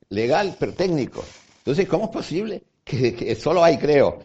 [0.09, 1.24] legal, pero técnico.
[1.59, 4.20] Entonces, ¿cómo es posible que, solo hay, creo,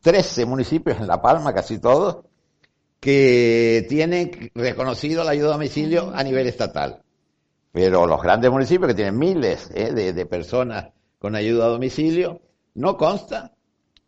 [0.00, 2.24] 13 municipios en La Palma, casi todos,
[3.00, 7.02] que tienen reconocido la ayuda a domicilio a nivel estatal?
[7.72, 12.40] Pero los grandes municipios que tienen miles eh, de, personas con ayuda a domicilio,
[12.74, 13.52] no consta.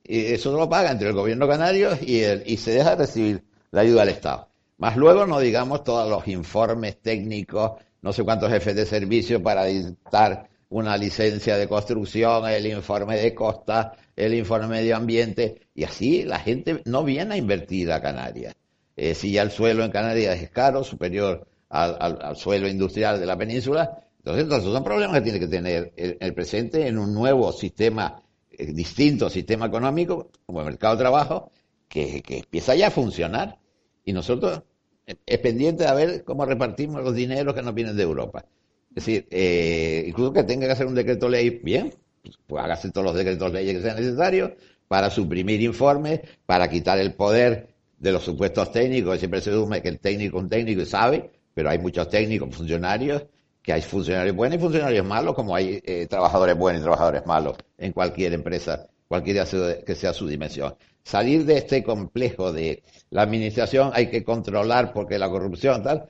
[0.04, 3.44] Y eso lo paga entre el gobierno canario y, el, y se deja de recibir
[3.72, 4.48] la ayuda del Estado.
[4.78, 9.64] Más luego no digamos todos los informes técnicos, no sé cuántos jefes de servicio para
[9.64, 16.24] dictar una licencia de construcción, el informe de costa, el informe medio ambiente, y así
[16.24, 18.54] la gente no viene a invertir a Canarias.
[18.96, 23.36] Eh, si ya el suelo en Canarias es caro, superior al, suelo industrial de la
[23.36, 24.02] península.
[24.18, 28.22] Entonces, entonces son problemas que tiene que tener el, presente en un nuevo sistema,
[28.58, 31.50] distinto sistema económico, como el mercado de trabajo,
[31.88, 33.58] que, empieza ya a funcionar.
[34.04, 34.62] Y nosotros
[35.06, 38.44] eh, es pendiente de ver cómo repartimos los dineros que nos vienen de Europa.
[38.90, 41.92] Es decir, eh, incluso que tenga que hacer un decreto ley, bien,
[42.22, 44.52] pues, pues hágase todos los decretos leyes que sean necesarios
[44.88, 49.88] para suprimir informes, para quitar el poder de los supuestos técnicos, siempre se asume que
[49.88, 53.24] el técnico es un técnico y sabe, pero hay muchos técnicos, funcionarios,
[53.66, 57.56] que hay funcionarios buenos y funcionarios malos, como hay eh, trabajadores buenos y trabajadores malos
[57.76, 59.44] en cualquier empresa, cualquiera
[59.84, 60.76] que sea su dimensión.
[61.02, 66.08] Salir de este complejo de la administración hay que controlar porque la corrupción tal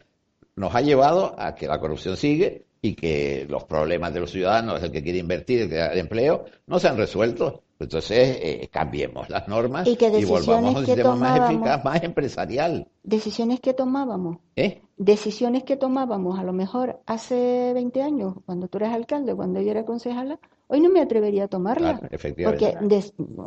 [0.54, 4.82] nos ha llevado a que la corrupción sigue y que los problemas de los ciudadanos,
[4.82, 9.28] el que quiere invertir, el que quiere empleo, no se han resuelto entonces, eh, cambiemos
[9.28, 12.88] las normas y, volvamos a un sistema más eficaz, más empresarial.
[13.02, 14.38] Decisiones que tomábamos.
[14.56, 14.80] ¿Eh?
[14.96, 19.70] Decisiones que tomábamos, a lo mejor hace 20 años, cuando tú eras alcalde, cuando yo
[19.70, 20.38] era concejala,
[20.68, 22.00] hoy no me atrevería a tomarlas.
[22.44, 22.74] porque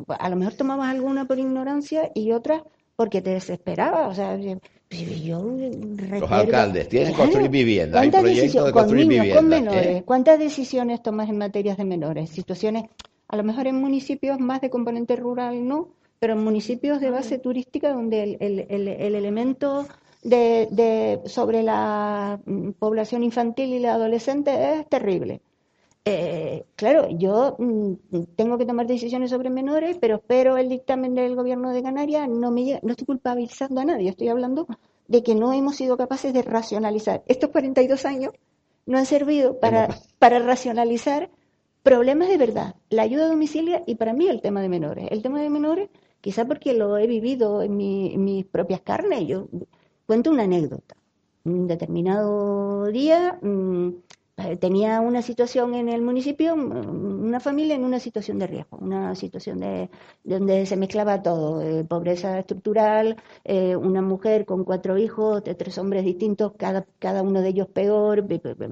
[0.08, 2.62] a lo mejor tomabas alguna por ignorancia y otras
[2.95, 4.10] porque te desesperaba.
[4.10, 9.38] O sea, yo Los alcaldes tienen que construir vivienda, hay proyectos de construir con niños,
[9.38, 10.04] Con menores, ¿eh?
[10.06, 12.30] ¿Cuántas decisiones tomas en materias de menores?
[12.30, 12.84] Situaciones
[13.30, 15.89] a lo mejor en municipios más de componente rural no,
[16.20, 19.88] pero en municipios de base turística donde el, elemento
[20.24, 25.41] de, sobre la mm, población infantil y la adolescente es terrible.
[26.05, 27.93] Eh, claro, yo mm,
[28.36, 32.51] tengo que tomar decisiones sobre menores, pero espero el dictamen del gobierno de Canarias, no,
[32.51, 34.67] me, no estoy culpabilizando a nadie, estoy hablando
[35.07, 37.24] de que no hemos sido capaces de racionalizar.
[37.28, 38.34] Estos 42 años
[38.86, 39.89] no han servido para,
[40.20, 41.30] para racionalizar
[41.84, 45.07] problemas de verdad, la ayuda a domicilio y para mí el tema de menores.
[45.11, 45.89] El tema de menores,
[46.22, 49.47] quizá porque lo he vivido en, mis propias carnes, yo
[50.10, 50.95] cuento una anécdota.
[51.43, 53.89] Un determinado día mm,
[54.38, 58.80] eh, tenía una situación en el municipio, mm, una familia en una situación de riesgo,
[58.80, 59.91] una situación de,
[60.24, 65.78] donde se mezclaba todo, eh, pobreza estructural, eh, una mujer con cuatro hijos, de tres
[65.78, 68.26] hombres distintos, cada, cada uno de ellos peor,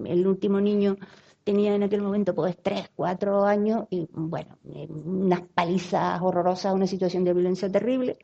[0.06, 0.98] el último niño
[1.44, 7.24] tenía en aquel momento pues tres, cuatro años y bueno, unas palizas horrorosas, una situación
[7.24, 8.18] de violencia terrible.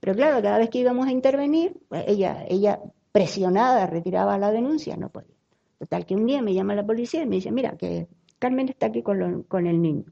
[0.00, 2.80] Pero claro, cada vez que íbamos a intervenir, pues ella, ella
[3.12, 5.36] presionada retiraba la denuncia, no podía.
[5.78, 8.86] Total que un día me llama la policía y me dice, mira, que Carmen está
[8.86, 10.04] aquí con, con el niño,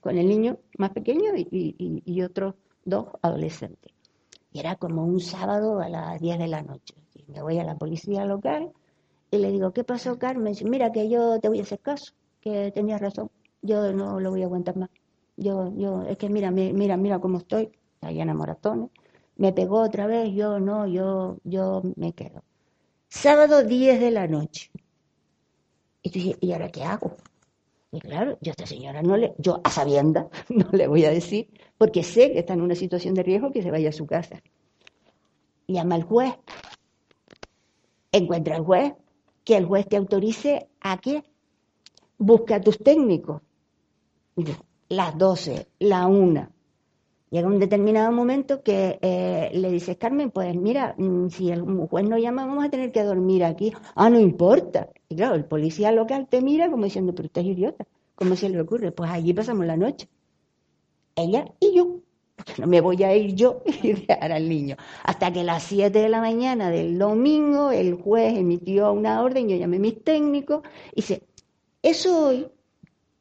[0.00, 3.92] con el niño más pequeño y, y, otros dos adolescentes.
[4.52, 6.94] Y era como un sábado a las 10 de la noche.
[7.28, 8.72] Me voy a la policía local
[9.30, 10.54] y le digo, ¿qué pasó, Carmen?
[10.64, 13.30] Mira, que yo te voy a hacer caso, que tenías razón,
[13.62, 14.90] yo no lo voy a aguantar más.
[15.36, 17.70] Yo, yo, es que mira, mira, mira cómo estoy,
[18.00, 18.90] allá en Moratones.
[19.36, 22.42] Me pegó otra vez, yo no, yo, yo me quedo.
[23.08, 24.70] Sábado 10 de la noche.
[26.02, 27.16] Y tú dices, ¿y ahora qué hago?
[27.92, 31.10] Y claro, yo a esta señora no le, yo a sabienda no le voy a
[31.10, 34.06] decir, porque sé que está en una situación de riesgo que se vaya a su
[34.06, 34.42] casa.
[35.66, 36.34] Llama al juez,
[38.12, 38.94] encuentra al juez,
[39.44, 41.24] que el juez te autorice a que
[42.18, 43.42] busque a tus técnicos.
[44.88, 46.48] Las 12, la 1.
[47.30, 52.08] Llega un determinado momento que eh, le dices, Carmen, pues mira, mm, si el juez
[52.08, 53.72] no llama, vamos a tener que dormir aquí.
[53.94, 54.88] Ah, no importa.
[55.08, 57.86] Y claro, el policía local te mira como diciendo, pero usted es idiota.
[58.16, 58.92] ¿Cómo se le ocurre?
[58.92, 60.08] Pues allí pasamos la noche.
[61.14, 62.00] Ella y yo
[62.58, 64.76] no me voy a ir yo y dejar al niño.
[65.04, 69.48] Hasta que a las 7 de la mañana del domingo el juez emitió una orden,
[69.48, 70.62] yo llamé a mis técnicos
[70.92, 71.22] y dice,
[71.82, 72.48] eso hoy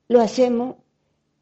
[0.08, 0.78] lo hacemos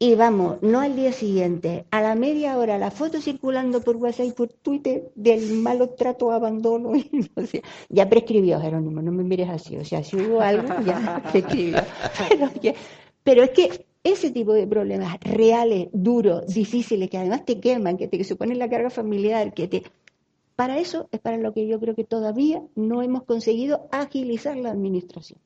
[0.00, 4.26] y vamos, no al día siguiente, a la media hora, la foto circulando por WhatsApp
[4.26, 6.92] y por Twitter del malo trato, abandono.
[6.96, 7.62] Y no sé.
[7.88, 9.76] Ya prescribió, Jerónimo, no me mires así.
[9.76, 11.78] O sea, si hubo algo, ya prescribió.
[12.28, 12.48] Pero,
[13.24, 18.06] pero es que ese tipo de problemas reales, duros, difíciles, que además te queman, que
[18.06, 19.82] te suponen la carga familiar, que te...
[20.54, 24.70] Para eso es para lo que yo creo que todavía no hemos conseguido agilizar la
[24.70, 25.40] administración.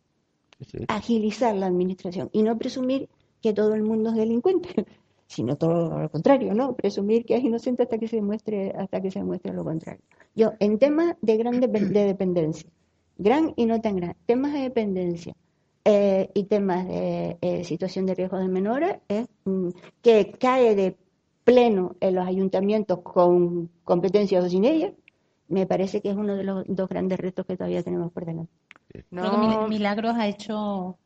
[0.88, 3.08] Agilizar la administración y no presumir
[3.42, 4.68] que todo el mundo es delincuente,
[5.26, 6.74] sino todo lo contrario, ¿no?
[6.74, 10.02] Presumir que es inocente hasta que se demuestre, hasta que se demuestre lo contrario.
[10.34, 12.70] Yo, en temas de gran de dependencia,
[13.18, 15.34] gran y no tan gran, temas de dependencia,
[15.84, 18.98] eh, y temas de eh, situación de riesgo de menores,
[19.44, 19.70] mm,
[20.00, 20.96] que cae de
[21.42, 24.92] pleno en los ayuntamientos con competencias o sin ellas,
[25.48, 28.52] me parece que es uno de los dos grandes retos que todavía tenemos por delante.
[29.10, 29.66] No.
[29.66, 30.96] Milagros ha hecho,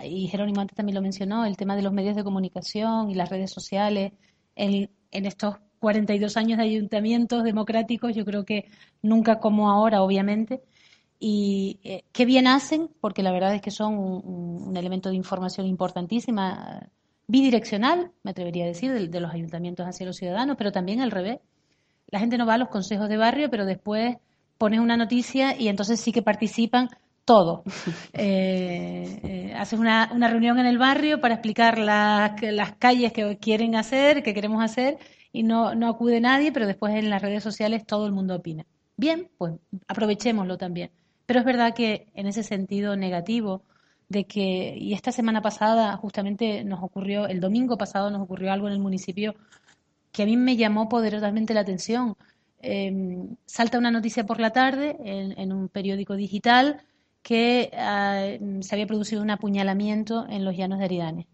[0.00, 3.30] y Jerónimo antes también lo mencionó, el tema de los medios de comunicación y las
[3.30, 4.12] redes sociales
[4.56, 8.70] en, en estos 42 años de ayuntamientos democráticos, yo creo que
[9.02, 10.62] nunca como ahora, obviamente,
[11.18, 15.66] y eh, qué bien hacen, porque la verdad es que son un, elemento de información
[15.66, 16.88] importantísima,
[17.26, 21.38] bidireccional, me atrevería a decir, de, los ayuntamientos hacia los ciudadanos, pero también al revés.
[22.08, 24.16] La gente no va a los consejos de barrio, pero después
[24.58, 26.88] pones una noticia y entonces sí que participan
[27.24, 27.62] todos.
[28.16, 33.38] Eh, eh, haces una, una, reunión en el barrio para explicar las, las calles que
[33.38, 34.98] quieren hacer, que queremos hacer,
[35.32, 38.64] y no, no acude nadie, pero después en las redes sociales todo el mundo opina.
[38.96, 39.54] Bien, pues
[39.88, 40.90] aprovechémoslo también.
[41.26, 43.64] Pero es verdad que en ese sentido negativo,
[44.08, 48.68] de que, y esta semana pasada justamente nos ocurrió, el domingo pasado nos ocurrió algo
[48.68, 49.34] en el municipio
[50.12, 52.16] que a mí me llamó poderosamente la atención.
[52.60, 56.82] Em, salta una noticia por la tarde en, un periódico digital
[57.24, 61.26] que ah, se había producido un apuñalamiento en los llanos de Aridane.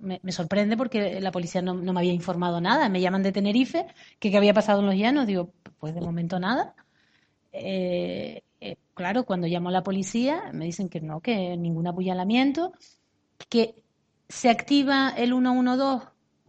[0.00, 2.88] me, sorprende porque la policía no, me había informado nada.
[2.88, 3.86] Me llaman de Tenerife,
[4.18, 5.28] que qué había pasado en los llanos.
[5.28, 6.74] Digo, pues de momento nada.
[7.52, 12.72] Eh, eh, claro, cuando llamo a la policía me dicen que no, que ningún apuñalamiento,
[13.48, 13.76] que
[14.28, 16.08] se activa el 112,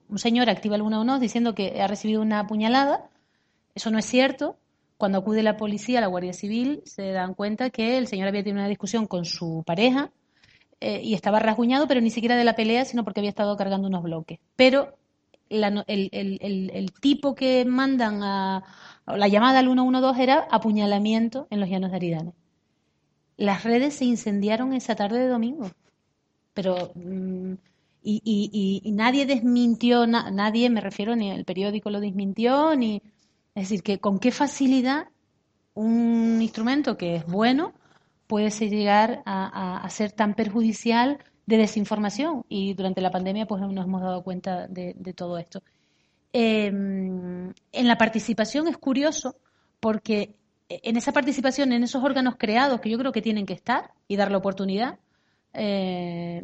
[0.09, 3.11] un señor activa el 112 diciendo que ha recibido una puñalada,
[3.75, 4.57] eso no es cierto.
[4.97, 8.61] Cuando acude la policía, la Guardia Civil, se dan cuenta que el señor había tenido
[8.61, 10.11] una discusión con su pareja
[10.79, 13.87] eh, y estaba rasguñado, pero ni siquiera de la pelea, sino porque había estado cargando
[13.87, 14.39] unos bloques.
[14.55, 14.95] Pero
[15.49, 18.63] el, tipo que mandan a,
[19.05, 22.33] la llamada al 112 era apuñalamiento en los llanos de Aridane.
[23.37, 25.69] Las redes se incendiaron esa tarde de domingo,
[26.53, 27.53] pero mm,
[28.01, 33.01] y, nadie desmintió, nadie, me refiero, ni el periódico lo desmintió, ni
[33.55, 35.07] es decir, que con qué facilidad
[35.73, 37.73] un instrumento que es bueno
[38.27, 44.01] puede llegar a, ser tan perjudicial de desinformación y durante la pandemia pues nos hemos
[44.01, 45.61] dado cuenta de, todo esto.
[46.33, 49.37] Em, en la participación es curioso
[49.79, 50.35] porque
[50.67, 54.17] en esa participación, en esos órganos creados que yo creo que tienen que estar y
[54.17, 54.99] dar la oportunidad,
[55.53, 56.41] eh,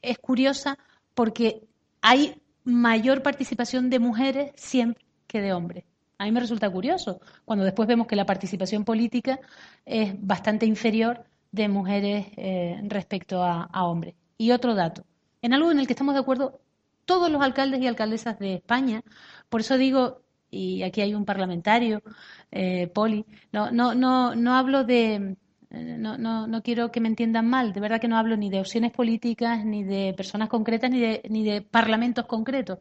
[0.00, 0.78] es curiosa
[1.14, 1.62] porque
[2.00, 5.84] hay mayor participación de mujeres siempre que de hombres.
[6.18, 9.38] A mí me resulta curioso cuando después vemos que la participación política
[9.84, 14.14] es bastante inferior de mujeres eh, respecto a, hombres.
[14.38, 15.04] Y otro dato,
[15.42, 16.60] en algo en el que estamos de acuerdo
[17.04, 19.02] todos los alcaldes y alcaldesas de España,
[19.48, 22.02] por eso digo, y aquí hay un parlamentario,
[22.50, 25.36] eh, Poli, no, no, no, no hablo de,
[25.70, 28.50] eh, no, no, no quiero que me entiendan mal, de verdad que no hablo ni
[28.50, 32.78] de opciones políticas, ni de personas concretas, ni de, ni de parlamentos concretos,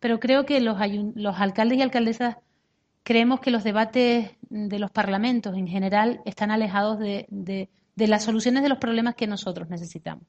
[0.00, 0.78] pero creo que los,
[1.14, 2.36] los alcaldes y alcaldesas
[3.02, 8.68] creemos que los debates de los parlamentos en general están alejados de, las soluciones de
[8.68, 10.24] los problemas que nosotros necesitamos.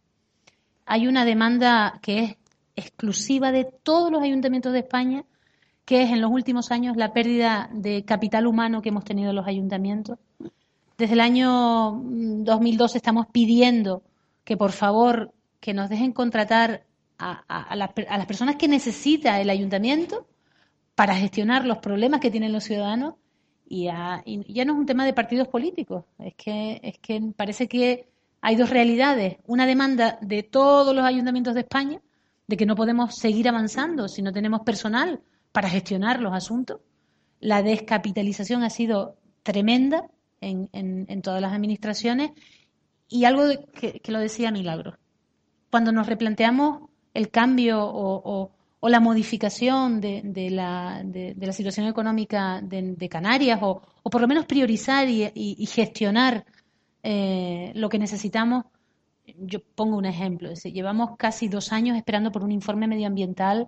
[0.86, 2.38] Hay una demanda que es
[2.76, 5.26] exclusiva de todos los ayuntamientos de España,
[5.86, 9.48] que es en los últimos años la pérdida de capital humano que hemos tenido los
[9.48, 10.18] ayuntamientos.
[10.98, 14.04] Desde el año 2002 estamos pidiendo
[14.44, 16.86] que por favor que nos dejen contratar
[17.18, 20.26] a, a las personas que necesita el ayuntamiento
[20.96, 23.16] para gestionar los problemas que tienen los ciudadanos
[23.68, 28.10] y, ya no es un tema de partidos políticos, es que, es que parece que
[28.42, 32.02] hay dos realidades, una demanda de todos los ayuntamientos de España
[32.48, 35.22] de que no podemos seguir avanzando si no tenemos personal
[35.54, 36.82] para gestionar los asuntos.
[37.40, 40.08] La descapitalización ha sido tremenda
[40.42, 42.32] en, en, todas las administraciones
[43.08, 44.98] y algo que, lo decía Milagro.
[45.70, 48.52] Cuando nos replanteamos el cambio o, o
[48.90, 54.28] la modificación de, de, la, de, la, situación económica de, Canarias, o, o, por lo
[54.28, 56.46] menos priorizar y, gestionar
[57.04, 58.66] eh, lo que necesitamos.
[59.38, 60.52] Yo pongo un ejemplo.
[60.54, 63.68] Llevamos casi dos años esperando por un informe medioambiental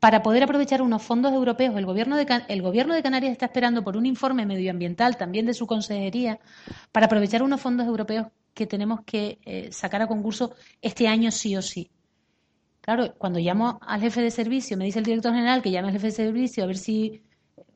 [0.00, 1.76] para poder aprovechar unos fondos europeos.
[1.76, 5.54] El gobierno de, el gobierno de Canarias está esperando por un informe medioambiental, también de
[5.54, 6.40] su consejería,
[6.92, 11.56] para aprovechar unos fondos europeos que tenemos que eh, sacar a concurso este año sí
[11.56, 11.90] o sí.
[12.84, 15.94] Claro, cuando llamo al jefe de servicio, me dice el director general que llame al
[15.94, 17.22] jefe de servicio a ver si,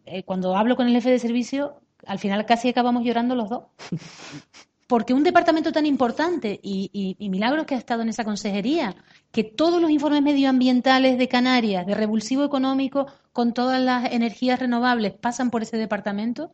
[0.04, 3.64] eh, cuando hablo con el jefe de servicio, al final casi acabamos llorando los dos.
[4.86, 8.96] Porque un departamento tan importante y, y, Milagros que ha estado en esa consejería,
[9.32, 15.12] que todos los informes medioambientales de Canarias, de revulsivo económico, con todas las energías renovables,
[15.12, 16.52] pasan por ese departamento,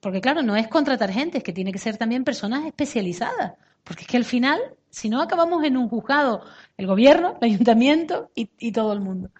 [0.00, 3.54] porque claro, no es contratar gente, es que tiene que ser también personas especializadas.
[3.82, 4.60] Porque es que al final,
[4.90, 6.42] si no, acabamos en un juzgado,
[6.76, 9.30] el gobierno, el ayuntamiento y, todo el mundo.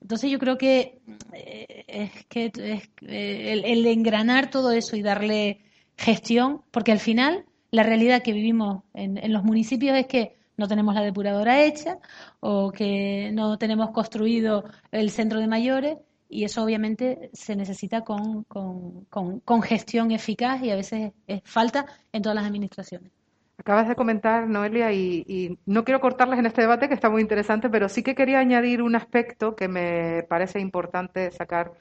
[0.00, 1.00] Entonces yo creo que
[1.32, 5.60] eh, es que eh, el, engranar todo eso y darle
[5.96, 10.94] gestión, porque al final la realidad que vivimos en, los municipios es que no tenemos
[10.94, 11.98] la depuradora hecha
[12.40, 15.98] o que no tenemos construido el centro de mayores
[16.28, 22.22] y eso obviamente se necesita con, con gestión eficaz y a veces es falta en
[22.22, 23.17] todas las administraciones.
[23.58, 27.68] Acabas de comentar, Noelia, y, no quiero cortarles en este debate que está muy interesante,
[27.68, 31.72] pero sí que quería añadir un aspecto que me parece importante sacar,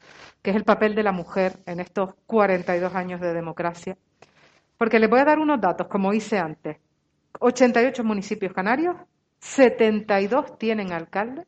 [0.42, 3.96] que es el papel de la mujer en estos 42 años de democracia.
[4.78, 6.78] Porque les voy a dar unos datos, como hice antes.
[7.40, 8.96] 88 municipios canarios,
[9.40, 11.46] 72 tienen alcalde,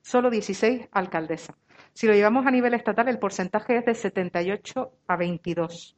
[0.00, 1.56] solo 16 alcaldesas.
[1.92, 5.97] Si lo llevamos a nivel estatal, el porcentaje es de 78 a 22.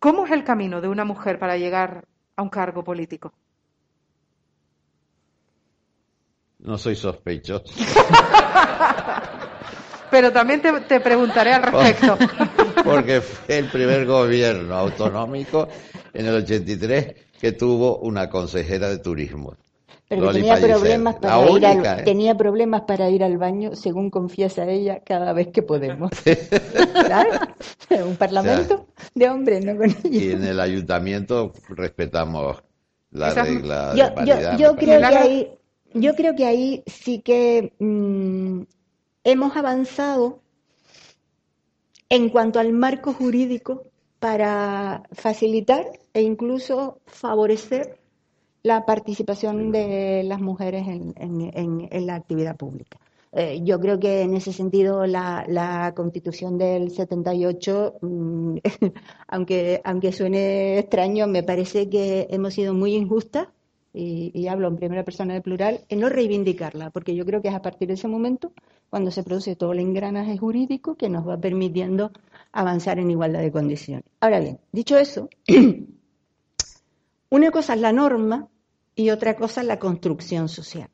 [0.00, 3.34] ¿Cómo es el camino de una mujer para llegar a un cargo político?
[6.58, 7.66] No soy sospechoso.
[10.10, 12.16] Pero también te, preguntaré al respecto.
[12.84, 15.68] Porque fue el primer gobierno autonómico
[16.14, 19.54] en el 83 que tuvo una consejera de turismo.
[20.10, 22.02] Pero tenía problemas, para ir al, ¿eh?
[22.02, 26.10] tenía problemas para ir al baño, según confiesa ella, cada vez que podemos.
[27.06, 27.38] ¿Sabes?
[28.04, 32.60] Un parlamento de hombres, no con Y en el ayuntamiento respetamos
[33.12, 35.58] la regla yo, de Yo, creo que ahí,
[35.94, 38.62] yo creo que ahí sí que mm,
[39.22, 40.40] hemos avanzado
[42.08, 43.84] en cuanto al marco jurídico
[44.18, 47.99] para facilitar e incluso favorecer
[48.62, 52.98] la participación de las mujeres en, la actividad pública.
[53.32, 58.56] Eh, yo creo que en ese sentido la, constitución del 78, mm,
[59.28, 63.48] aunque, aunque suene extraño, me parece que hemos sido muy injustas
[63.92, 67.54] y, hablo en primera persona de plural, en no reivindicarla, porque yo creo que es
[67.54, 68.52] a partir de ese momento
[68.88, 72.12] cuando se produce todo el engranaje jurídico que nos va permitiendo
[72.52, 74.04] avanzar en igualdad de condiciones.
[74.20, 75.28] Ahora bien, dicho eso,
[77.30, 78.48] una cosa es la norma
[78.94, 80.90] y otra cosa es la construcción social.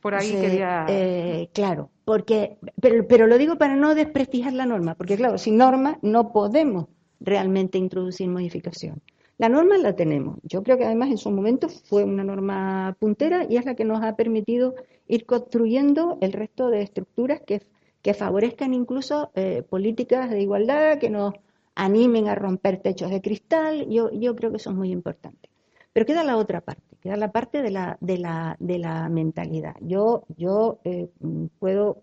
[0.00, 0.86] Por ahí quería.
[0.88, 5.56] Eh, claro, porque, pero, pero lo digo para no desprestigiar la norma, porque claro, sin
[5.56, 6.86] norma no podemos
[7.20, 9.02] realmente introducir modificación.
[9.36, 10.38] La norma la tenemos.
[10.42, 13.84] Yo creo que además en su momento fue una norma puntera y es la que
[13.84, 14.74] nos ha permitido
[15.06, 17.62] ir construyendo el resto de estructuras que,
[18.02, 21.34] que favorezcan incluso eh, políticas de igualdad, que nos
[21.74, 23.88] animen a romper techos de cristal.
[23.88, 25.49] Yo, yo creo que eso es muy importante.
[25.92, 29.74] Pero queda la otra parte, queda la parte de la, de la, de la mentalidad.
[29.80, 31.10] Yo, yo eh,
[31.58, 32.02] puedo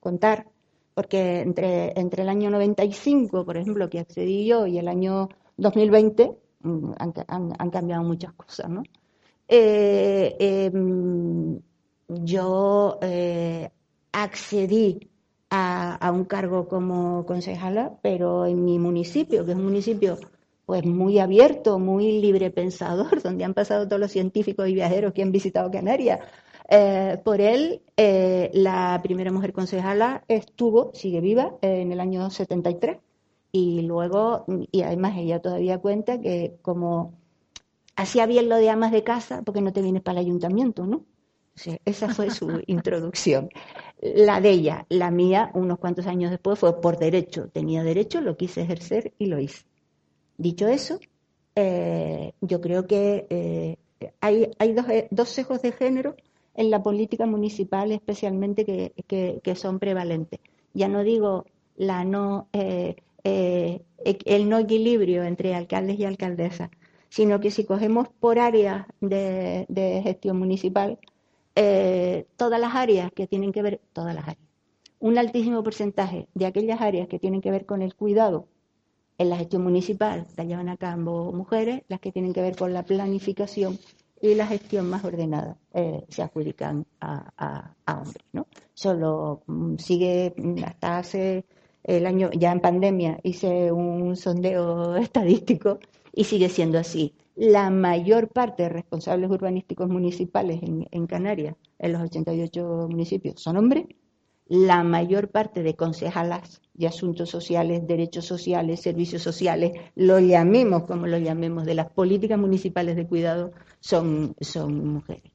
[0.00, 0.46] contar,
[0.94, 6.36] porque entre, entre el año 95, por ejemplo, que accedí yo, y el año 2020,
[6.62, 6.92] Mm,
[7.28, 8.82] han, cambiado muchas cosas, ¿no?
[9.48, 11.60] Eh, em,
[12.08, 13.70] yo eh,
[14.12, 15.10] accedí
[15.50, 20.18] a, un cargo como concejala, pero en mi municipio, que es un municipio
[20.66, 25.22] pues muy abierto, muy libre pensador, donde han pasado todos los científicos y viajeros que
[25.22, 26.20] han visitado Canarias.
[26.68, 32.98] Eh, por él, la primera mujer concejala estuvo, sigue viva, en el año 73
[33.52, 37.12] y luego, y además ella todavía cuenta que como
[37.96, 41.04] hacía bien lo de amas de casa, porque no te vienes para el ayuntamiento, ¿no?
[41.84, 43.50] esa fue su introducción.
[44.00, 47.50] La de ella, la mía, unos cuantos años después, fue por derecho.
[47.50, 49.64] Tenía derecho, lo quise ejercer y lo hice.
[50.38, 50.98] Dicho eso,
[51.54, 53.76] eh, yo creo que eh,
[54.20, 56.16] hay, dos, eh, dos, sesgos de género
[56.54, 60.40] en la política municipal especialmente que, son prevalentes.
[60.74, 61.44] Ya no digo
[61.76, 62.48] el no
[64.58, 66.70] equilibrio entre alcaldes y alcaldesas,
[67.08, 70.98] sino que si cogemos por áreas de, gestión municipal,
[72.36, 74.38] todas las áreas que tienen que ver, todas las áreas,
[75.00, 78.46] un altísimo porcentaje de aquellas áreas que tienen que ver con el cuidado
[79.18, 82.72] en la gestión municipal la llevan a cabo mujeres, las que tienen que ver con
[82.72, 83.78] la planificación
[84.20, 88.24] y la gestión más ordenada eh, se adjudican a, hombres.
[88.32, 88.46] ¿no?
[88.72, 90.34] Solo mm, sigue
[90.64, 91.44] hasta hace
[91.82, 95.80] el año, ya en pandemia, hice un sondeo estadístico
[96.12, 97.14] y sigue siendo así.
[97.34, 103.86] La mayor parte de responsables urbanísticos municipales en, Canarias, en los 88 municipios, son hombres.
[104.54, 111.06] La mayor parte de concejalas de asuntos sociales, derechos sociales, servicios sociales, lo llamemos como
[111.06, 115.32] lo llamemos, de las políticas municipales de cuidado, son, son mujeres.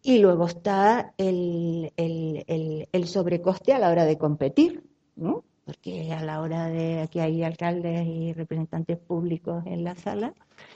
[0.00, 4.84] Y luego está el, el, el sobrecoste a la hora de competir,
[5.16, 5.42] ¿no?
[5.64, 10.34] porque a la hora de que hay alcaldes y representantes públicos en la sala,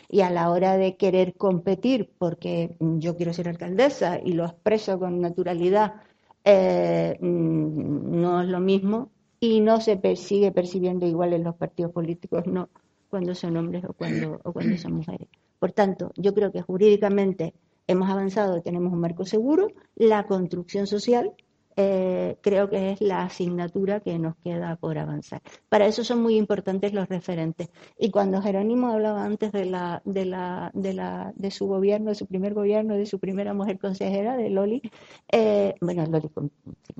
[0.09, 4.99] y a la hora de querer competir, porque yo quiero ser alcaldesa y lo expreso
[4.99, 6.03] con naturalidad,
[6.47, 9.10] eh, mm, no es lo mismo
[9.40, 12.68] y no se sigue percibiendo igual en los partidos políticos, no
[13.10, 15.28] cuando son hombres o cuando, o cuando son mujeres.
[15.59, 17.55] Por tanto, yo creo que jurídicamente
[17.86, 21.32] hemos avanzado, tenemos un marco seguro, la construcción social
[21.77, 25.43] eh, creo que es la asignatura que nos queda por avanzar.
[25.69, 27.70] Para eso son muy importantes los referentes.
[27.98, 32.15] Y cuando Jerónimo hablaba antes de, la, de, la, de, la, de su gobierno, de
[32.15, 34.82] su primer gobierno, de su primera mujer consejera, de Loli,
[35.31, 36.31] eh, bueno, Loli,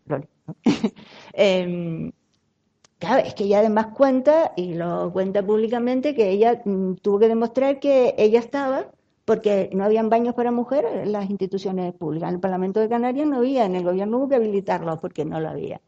[0.07, 0.27] Loli
[1.33, 2.13] em,
[2.99, 7.29] Claro, es que ella además cuenta, y lo cuenta públicamente, que ella mm, tuvo que
[7.29, 8.91] demostrar que ella estaba
[9.27, 12.29] porque no habían baños para mujeres en las instituciones públicas.
[12.29, 15.41] En el Parlamento de Canarias no había, en el gobierno hubo que habilitarlo porque no
[15.41, 15.83] lo había.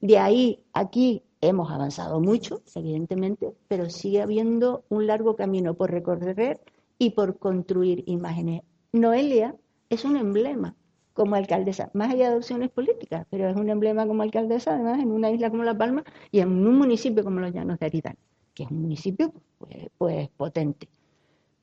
[0.00, 6.60] De ahí, aquí hemos avanzado mucho, evidentemente, pero sigue habiendo un largo camino por recorrer
[6.98, 8.62] y por construir imágenes.
[8.92, 9.54] Noelia
[9.88, 10.74] es un emblema
[11.12, 15.12] como alcaldesa, más allá de opciones políticas, pero es un emblema como alcaldesa, además, en
[15.12, 16.02] una isla como La Palma
[16.32, 18.16] y en un municipio como los Llanos de Aridán,
[18.52, 20.88] que es un municipio pues, pues potente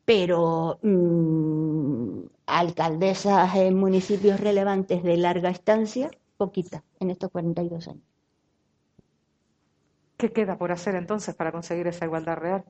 [0.08, 8.04] pero mmm, alcaldesas en municipios relevantes de larga estancia, poquitas en estos 42 años.
[10.16, 12.64] ¿Qué queda por hacer entonces para conseguir esa igualdad real?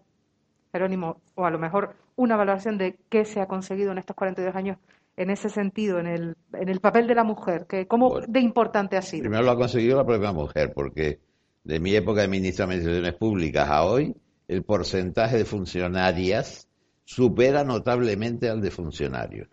[0.71, 4.55] Jerónimo, o a lo mejor una valoración de qué se ha conseguido en estos 42
[4.55, 4.79] años
[5.15, 8.97] en ese sentido, en el, en el papel de la mujer, que ¿cómo de importante
[8.97, 9.21] ha sido?
[9.21, 11.19] Primero lo ha conseguido la propia mujer, porque
[11.63, 14.15] de mi época de ministra de Administraciones Públicas a hoy,
[14.47, 16.66] el porcentaje de funcionarias
[17.07, 19.47] supera notablemente al de funcionarios.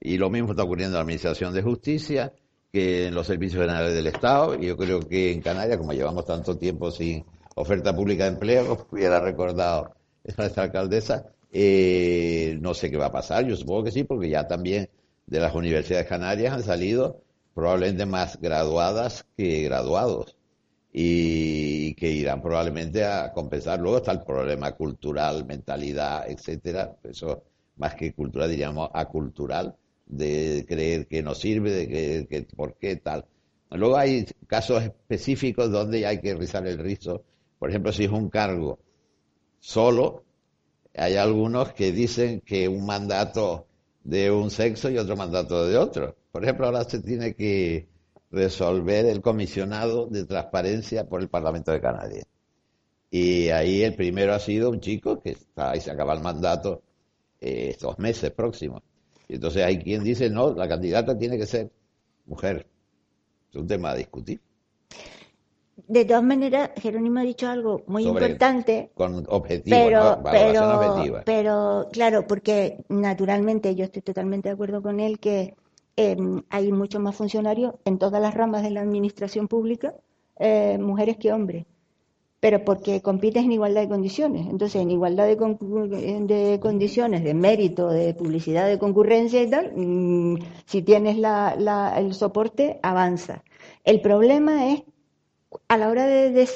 [0.00, 2.32] Y lo mismo está ocurriendo en la Administración de Justicia
[2.72, 4.54] que en los servicios generales del Estado.
[4.58, 7.22] Y yo creo que en Canarias, como llevamos tanto tiempo sin
[7.56, 9.94] oferta pública de empleo, hubiera recordado
[10.24, 14.48] esta alcaldesa, eh, no sé qué va a pasar, yo supongo que sí, porque ya
[14.48, 14.88] también
[15.26, 17.20] de las universidades canarias han salido
[17.54, 20.36] probablemente más graduadas que graduados
[20.96, 23.80] y que irán probablemente a compensar.
[23.80, 26.96] Luego está el problema cultural, mentalidad, etcétera.
[27.02, 27.42] Eso
[27.76, 29.74] más que cultural diríamos acultural,
[30.06, 33.24] de creer que no sirve, de creer que por qué tal.
[33.70, 37.24] Luego hay casos específicos donde hay que rizar el rizo.
[37.58, 38.78] Por ejemplo, si es un cargo
[39.58, 40.22] solo,
[40.94, 43.66] hay algunos que dicen que un mandato
[44.04, 46.14] de un sexo y otro mandato de otro.
[46.30, 47.88] Por ejemplo, ahora se tiene que
[48.34, 52.26] resolver el comisionado de transparencia por el Parlamento de Canarias.
[53.10, 56.82] Y ahí el primero ha sido un chico que está ahí se acaba el mandato
[57.40, 58.82] eh, estos meses próximos.
[59.28, 61.70] Y entonces hay quien dice, no, la candidata tiene que ser
[62.26, 62.66] mujer.
[63.50, 64.40] Es un tema a discutir.
[65.88, 68.90] De todas maneras, Jerónimo ha dicho algo muy importante.
[68.94, 75.18] Con objetivo, pero, pero, pero, claro, porque naturalmente yo estoy totalmente de acuerdo con él
[75.18, 75.54] que
[75.96, 79.94] em, hay muchos más funcionarios en todas las ramas de la administración pública,
[80.38, 81.66] eh, mujeres que hombres
[82.44, 84.46] pero porque compites en igualdad de condiciones.
[84.46, 85.36] Entonces, en igualdad de,
[86.26, 92.80] de condiciones, de mérito, de publicidad, de concurrencia y tal, mm, si tienes el soporte,
[92.82, 93.42] avanza.
[93.82, 94.82] El problema es
[95.68, 96.46] a la hora de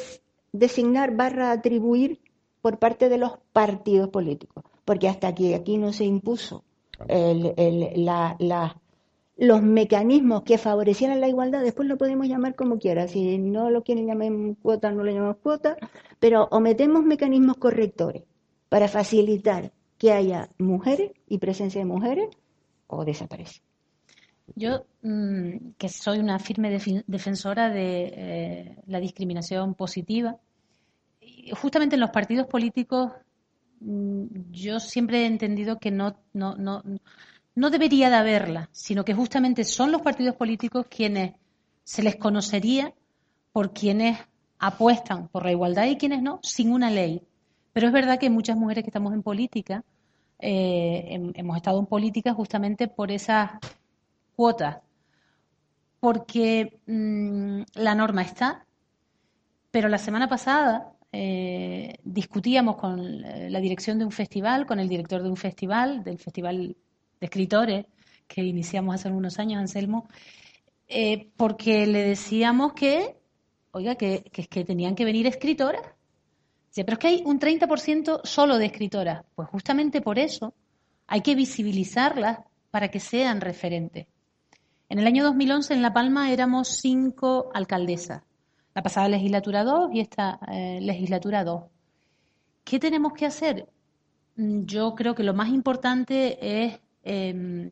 [0.53, 2.21] designar barra atribuir
[2.61, 6.65] por parte de los partidos políticos, porque hasta aquí, aquí no se impuso
[7.09, 8.77] la,
[9.39, 13.85] los mecanismos que favorecieran la igualdad, después lo podemos llamar como quiera, si no lo
[13.85, 15.77] quieren llamar cuota, no lo llamamos cuota,
[16.19, 18.25] pero o metemos mecanismos correctores
[18.69, 22.29] para facilitar que haya mujeres y presencia de mujeres,
[22.89, 23.61] o desaparece.
[24.57, 30.37] Yo, mm, que soy una firme defensora de eh, la discriminación positiva,
[31.53, 33.13] justamente en los partidos políticos,
[33.81, 36.83] mm, yo siempre he entendido que no, no, no
[37.59, 41.35] no debería de haberla, sino que justamente son los partidos políticos quienes
[41.83, 42.95] se les conocería
[43.53, 44.17] por quienes
[44.61, 47.21] apuestan por la igualdad y quienes no, sin una ley.
[47.73, 49.83] Pero es verdad que muchas mujeres que estamos en política,
[50.39, 53.51] eh, hemos estado en política justamente por esas
[54.37, 54.79] cuotas,
[55.99, 58.67] porque mm, la norma está,
[59.73, 65.25] pero la semana pasada eh, discutíamos con la dirección de un festival, con el director
[65.25, 66.77] de un festival, del Festival
[67.21, 67.87] de escritores
[68.27, 70.07] que iniciamos hace unos años, Anselmo,
[70.87, 73.17] eh, porque le decíamos que,
[73.73, 75.83] oiga, que, que, tenían que venir escritoras.
[76.71, 79.25] Sí, pero es que hay un 30% solo de escritoras.
[79.35, 80.55] Pues justamente por eso
[81.07, 82.41] hay que visibilizarlas
[82.71, 84.07] para que sean referentes.
[84.91, 88.23] En el año 2011 en La Palma éramos cinco alcaldesas.
[88.75, 91.65] La pasada legislatura 2 y esta eh, legislatura 2.
[92.65, 93.69] ¿Qué tenemos que hacer?
[94.37, 97.71] Mm, yo creo que lo más importante es eh,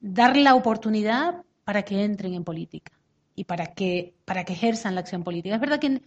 [0.00, 2.92] dar la oportunidad para que entren en política
[3.34, 5.54] y para que, para que ejerzan la acción política.
[5.54, 6.00] Es verdad que,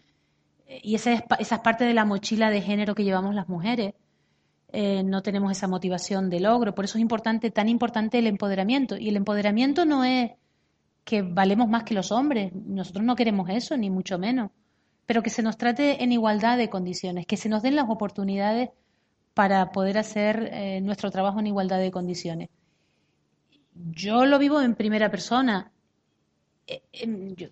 [0.82, 3.94] y esa es, esa parte de la mochila de género que llevamos las mujeres,
[4.72, 6.76] eh, no tenemos esa motivación de logro.
[6.76, 8.98] Por eso es importante, tan importante el empoderamiento.
[8.98, 10.32] Y el empoderamiento no es
[11.04, 12.54] que valemos más que los hombres.
[12.54, 14.52] Nosotros no queremos eso, ni mucho menos.
[15.06, 18.70] Pero que se nos trate en igualdad de condiciones, que se nos den las oportunidades
[19.40, 22.50] para poder hacer eh, nuestro trabajo en igualdad de condiciones.
[23.74, 25.72] Yo lo vivo en primera persona.
[26.68, 27.48] Eh, em, yo,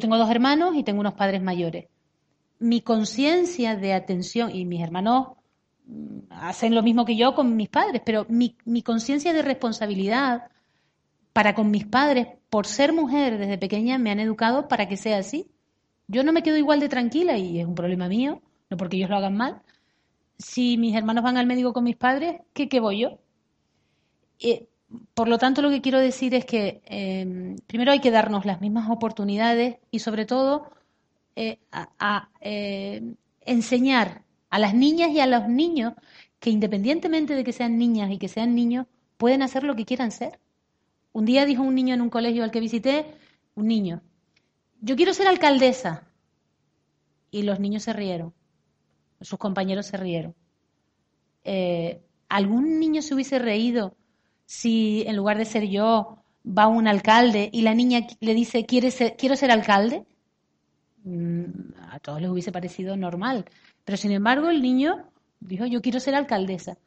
[0.00, 1.86] tengo dos hermanos y tengo unos padres mayores.
[2.58, 5.28] Mi conciencia de atención, y mis hermanos
[5.86, 10.50] mm, hacen lo mismo que yo con mis padres, pero mi, mi conciencia de responsabilidad
[11.32, 15.16] para con mis padres, por ser mujer desde pequeña, me han educado para que sea
[15.16, 15.50] así.
[16.06, 19.08] Yo no me quedo igual de tranquila y es un problema mío, no porque ellos
[19.08, 19.62] lo hagan mal,
[20.42, 23.18] si mis hermanos van al médico con mis padres, ¿qué, qué voy yo?
[25.14, 28.60] por lo tanto, lo que quiero decir es que em, primero hay que darnos las
[28.60, 30.70] mismas oportunidades y sobre todo
[31.36, 31.58] eh,
[32.40, 35.94] em, enseñar a las niñas y a los niños
[36.40, 38.86] que independientemente de que sean niñas y que sean niños,
[39.16, 40.40] pueden hacer lo que quieran ser.
[41.12, 43.06] Un día dijo un niño en un colegio al que visité,
[43.54, 44.02] un niño,
[44.80, 46.08] yo quiero ser alcaldesa.
[47.30, 48.34] Y los niños se rieron
[49.22, 50.34] sus compañeros se rieron.
[51.44, 53.96] Eh, ¿Algún niño se hubiese reído
[54.46, 59.16] si en lugar de ser yo va un alcalde y la niña le dice, ser,
[59.16, 60.04] quiero ser alcalde?
[61.04, 61.44] Mm,
[61.90, 63.44] a todos les hubiese parecido normal.
[63.84, 66.78] Pero sin embargo el niño dijo, yo quiero ser alcaldesa.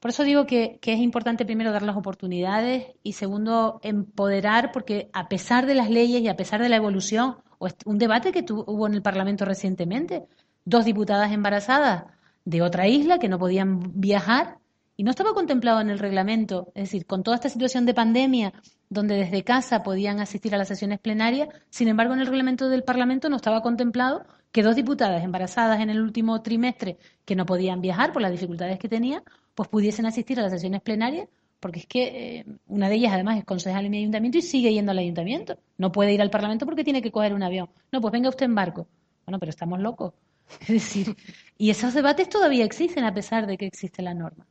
[0.00, 5.28] Por eso digo que, es importante primero dar las oportunidades y segundo empoderar, porque a
[5.28, 8.86] pesar de las leyes y a pesar de la evolución, o un debate que hubo
[8.86, 10.24] en el Parlamento recientemente,
[10.64, 12.04] dos diputadas embarazadas
[12.44, 14.58] de otra isla que no podían viajar
[15.00, 18.52] Y no estaba contemplado en el reglamento, es decir, con toda esta situación de pandemia,
[18.90, 22.82] donde desde casa podían asistir a las sesiones plenarias, sin embargo, en el reglamento del
[22.82, 27.80] Parlamento no estaba contemplado que dos diputadas embarazadas en el último trimestre que no podían
[27.80, 29.22] viajar por las dificultades que tenían,
[29.54, 31.28] pues pudiesen asistir a las sesiones plenarias,
[31.60, 32.02] porque es que
[32.40, 35.58] eh, una de ellas además es concejal en mi ayuntamiento y sigue yendo al ayuntamiento.
[35.78, 37.70] No puede ir al Parlamento porque tiene que coger un avión.
[37.90, 38.86] No, pues venga usted en barco.
[39.24, 40.12] Bueno, pero estamos locos.
[40.60, 41.16] Es decir,
[41.56, 44.46] y esos debates todavía existen a pesar de que existe la norma.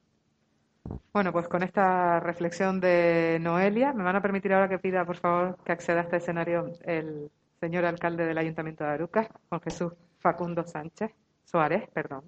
[1.13, 5.17] Bueno, pues con esta reflexión de Noelia, me van a permitir ahora que pida, por
[5.17, 9.93] favor, que acceda a este escenario el señor alcalde del Ayuntamiento de Arucas, Juan Jesús
[10.19, 11.11] Facundo Sánchez
[11.45, 12.23] Suárez, perdón.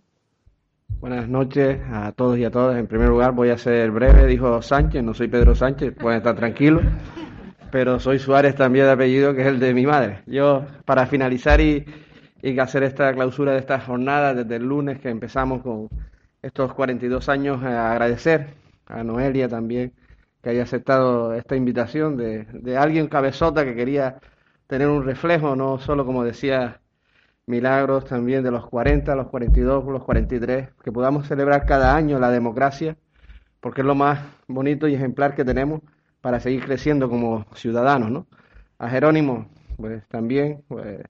[1.00, 2.78] Buenas noches a todos y a todas.
[2.78, 6.36] En primer lugar, voy a ser breve, dijo Sánchez, no soy Pedro Sánchez, pueden estar
[6.36, 6.84] tranquilos,
[7.72, 10.24] pero soy Suárez también de apellido, que es el de mi madre.
[10.28, 11.86] Yo, para finalizar y,
[12.42, 15.90] y hacer esta clausura de esta jornada desde el lunes que empezamos con
[16.42, 18.56] estos 42 años, agradecer
[18.88, 19.94] a Noelia también
[20.42, 24.20] que haya aceptado esta invitación de, de alguien cabezota que quería
[24.68, 26.82] tener un reflejo, no solo como decía
[27.46, 32.32] Milagros también de los 40, los 42, los 43, que podamos celebrar cada año la
[32.32, 32.98] democracia,
[33.60, 35.82] porque es lo más bonito y ejemplar que tenemos
[36.22, 38.28] para seguir creciendo como ciudadanos, ¿no?
[38.80, 41.02] A Jerónimo, pues también, pues,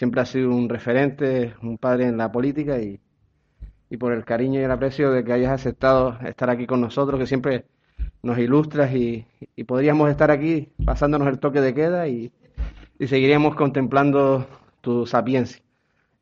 [0.00, 2.98] siempre ha sido un referente, un padre en la política y,
[3.90, 7.20] y por el cariño y el aprecio de que hayas aceptado estar aquí con nosotros,
[7.20, 7.66] que siempre
[8.22, 12.32] nos ilustras y, y podríamos estar aquí pasándonos el toque de queda y,
[12.98, 14.46] y seguiríamos contemplando
[14.80, 15.62] tu sapiencia.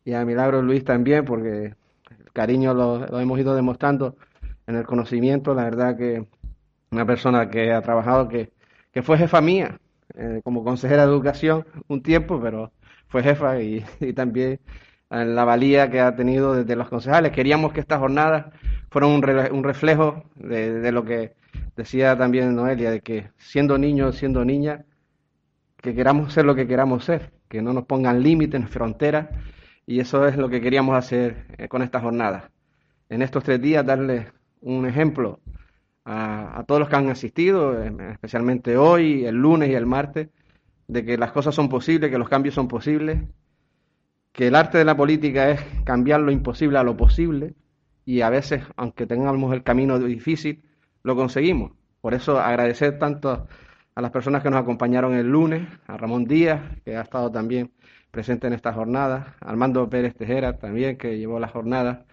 [0.05, 4.17] Y a Milagro Luis también, porque el cariño lo, hemos ido demostrando
[4.67, 6.27] en el conocimiento, la verdad que
[6.91, 8.51] una persona que ha trabajado, que,
[8.91, 9.79] que fue jefa mía,
[10.15, 12.73] eh, como consejera de educación un tiempo, pero
[13.09, 14.61] fue jefa y, también
[15.11, 17.33] en la valía que ha tenido desde los concejales.
[17.33, 18.47] Queríamos que estas jornadas
[18.91, 21.35] fueran un, re, reflejo de, lo que
[21.77, 24.85] decía también Noelia, de que siendo niños, siendo niña,
[25.81, 29.29] que queramos ser lo que queramos ser, que no nos pongan límites, fronteras,
[29.87, 32.45] y eso es lo que queríamos hacer eh, con estas jornadas.
[33.09, 34.27] En estos tres días darles
[34.61, 35.41] un ejemplo
[36.05, 40.29] a, todos los que han asistido, especialmente hoy, el lunes y el martes,
[40.89, 43.23] de que las cosas son posibles, que los cambios son posibles,
[44.33, 47.55] que el arte de la política es cambiar lo imposible a lo posible
[48.05, 50.63] y a veces, aunque tengamos el camino difícil,
[51.03, 51.73] lo conseguimos.
[52.01, 53.47] Por eso agradecer tanto
[53.95, 57.73] a las personas que nos acompañaron el lunes, a Ramón Díaz, que ha estado también
[58.11, 62.07] presente en esta jornada, a Armando Pérez Tejera también, que llevó la jornada,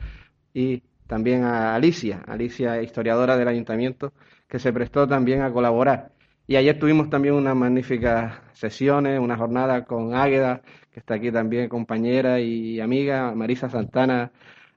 [0.54, 4.14] y también a Alicia, Alicia, historiadora del ayuntamiento,
[4.48, 6.15] que se prestó también a colaborar.
[6.48, 10.62] Y ayer tuvimos también unas magníficas sesiones, una jornada con Águeda,
[10.92, 14.32] que está aquí también compañera y amiga, Marisa Santana,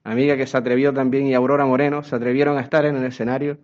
[0.05, 3.59] amiga que se atrevió también, y Aurora Moreno, se atrevieron a estar en el escenario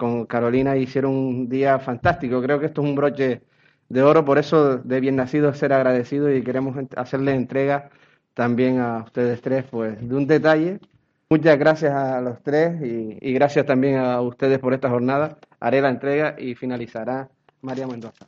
[0.00, 2.42] con Carolina hicieron un día fantástico.
[2.42, 3.42] Creo que esto es un broche
[3.90, 7.90] de oro, por eso de bien nacido ser agradecido y queremos hacerles entrega
[8.34, 10.80] también a ustedes tres pues de un detalle.
[11.28, 15.38] Muchas gracias a los tres y, y gracias también a ustedes por esta jornada.
[15.60, 17.28] Haré la entrega y finalizará
[17.62, 18.18] María Mendoza.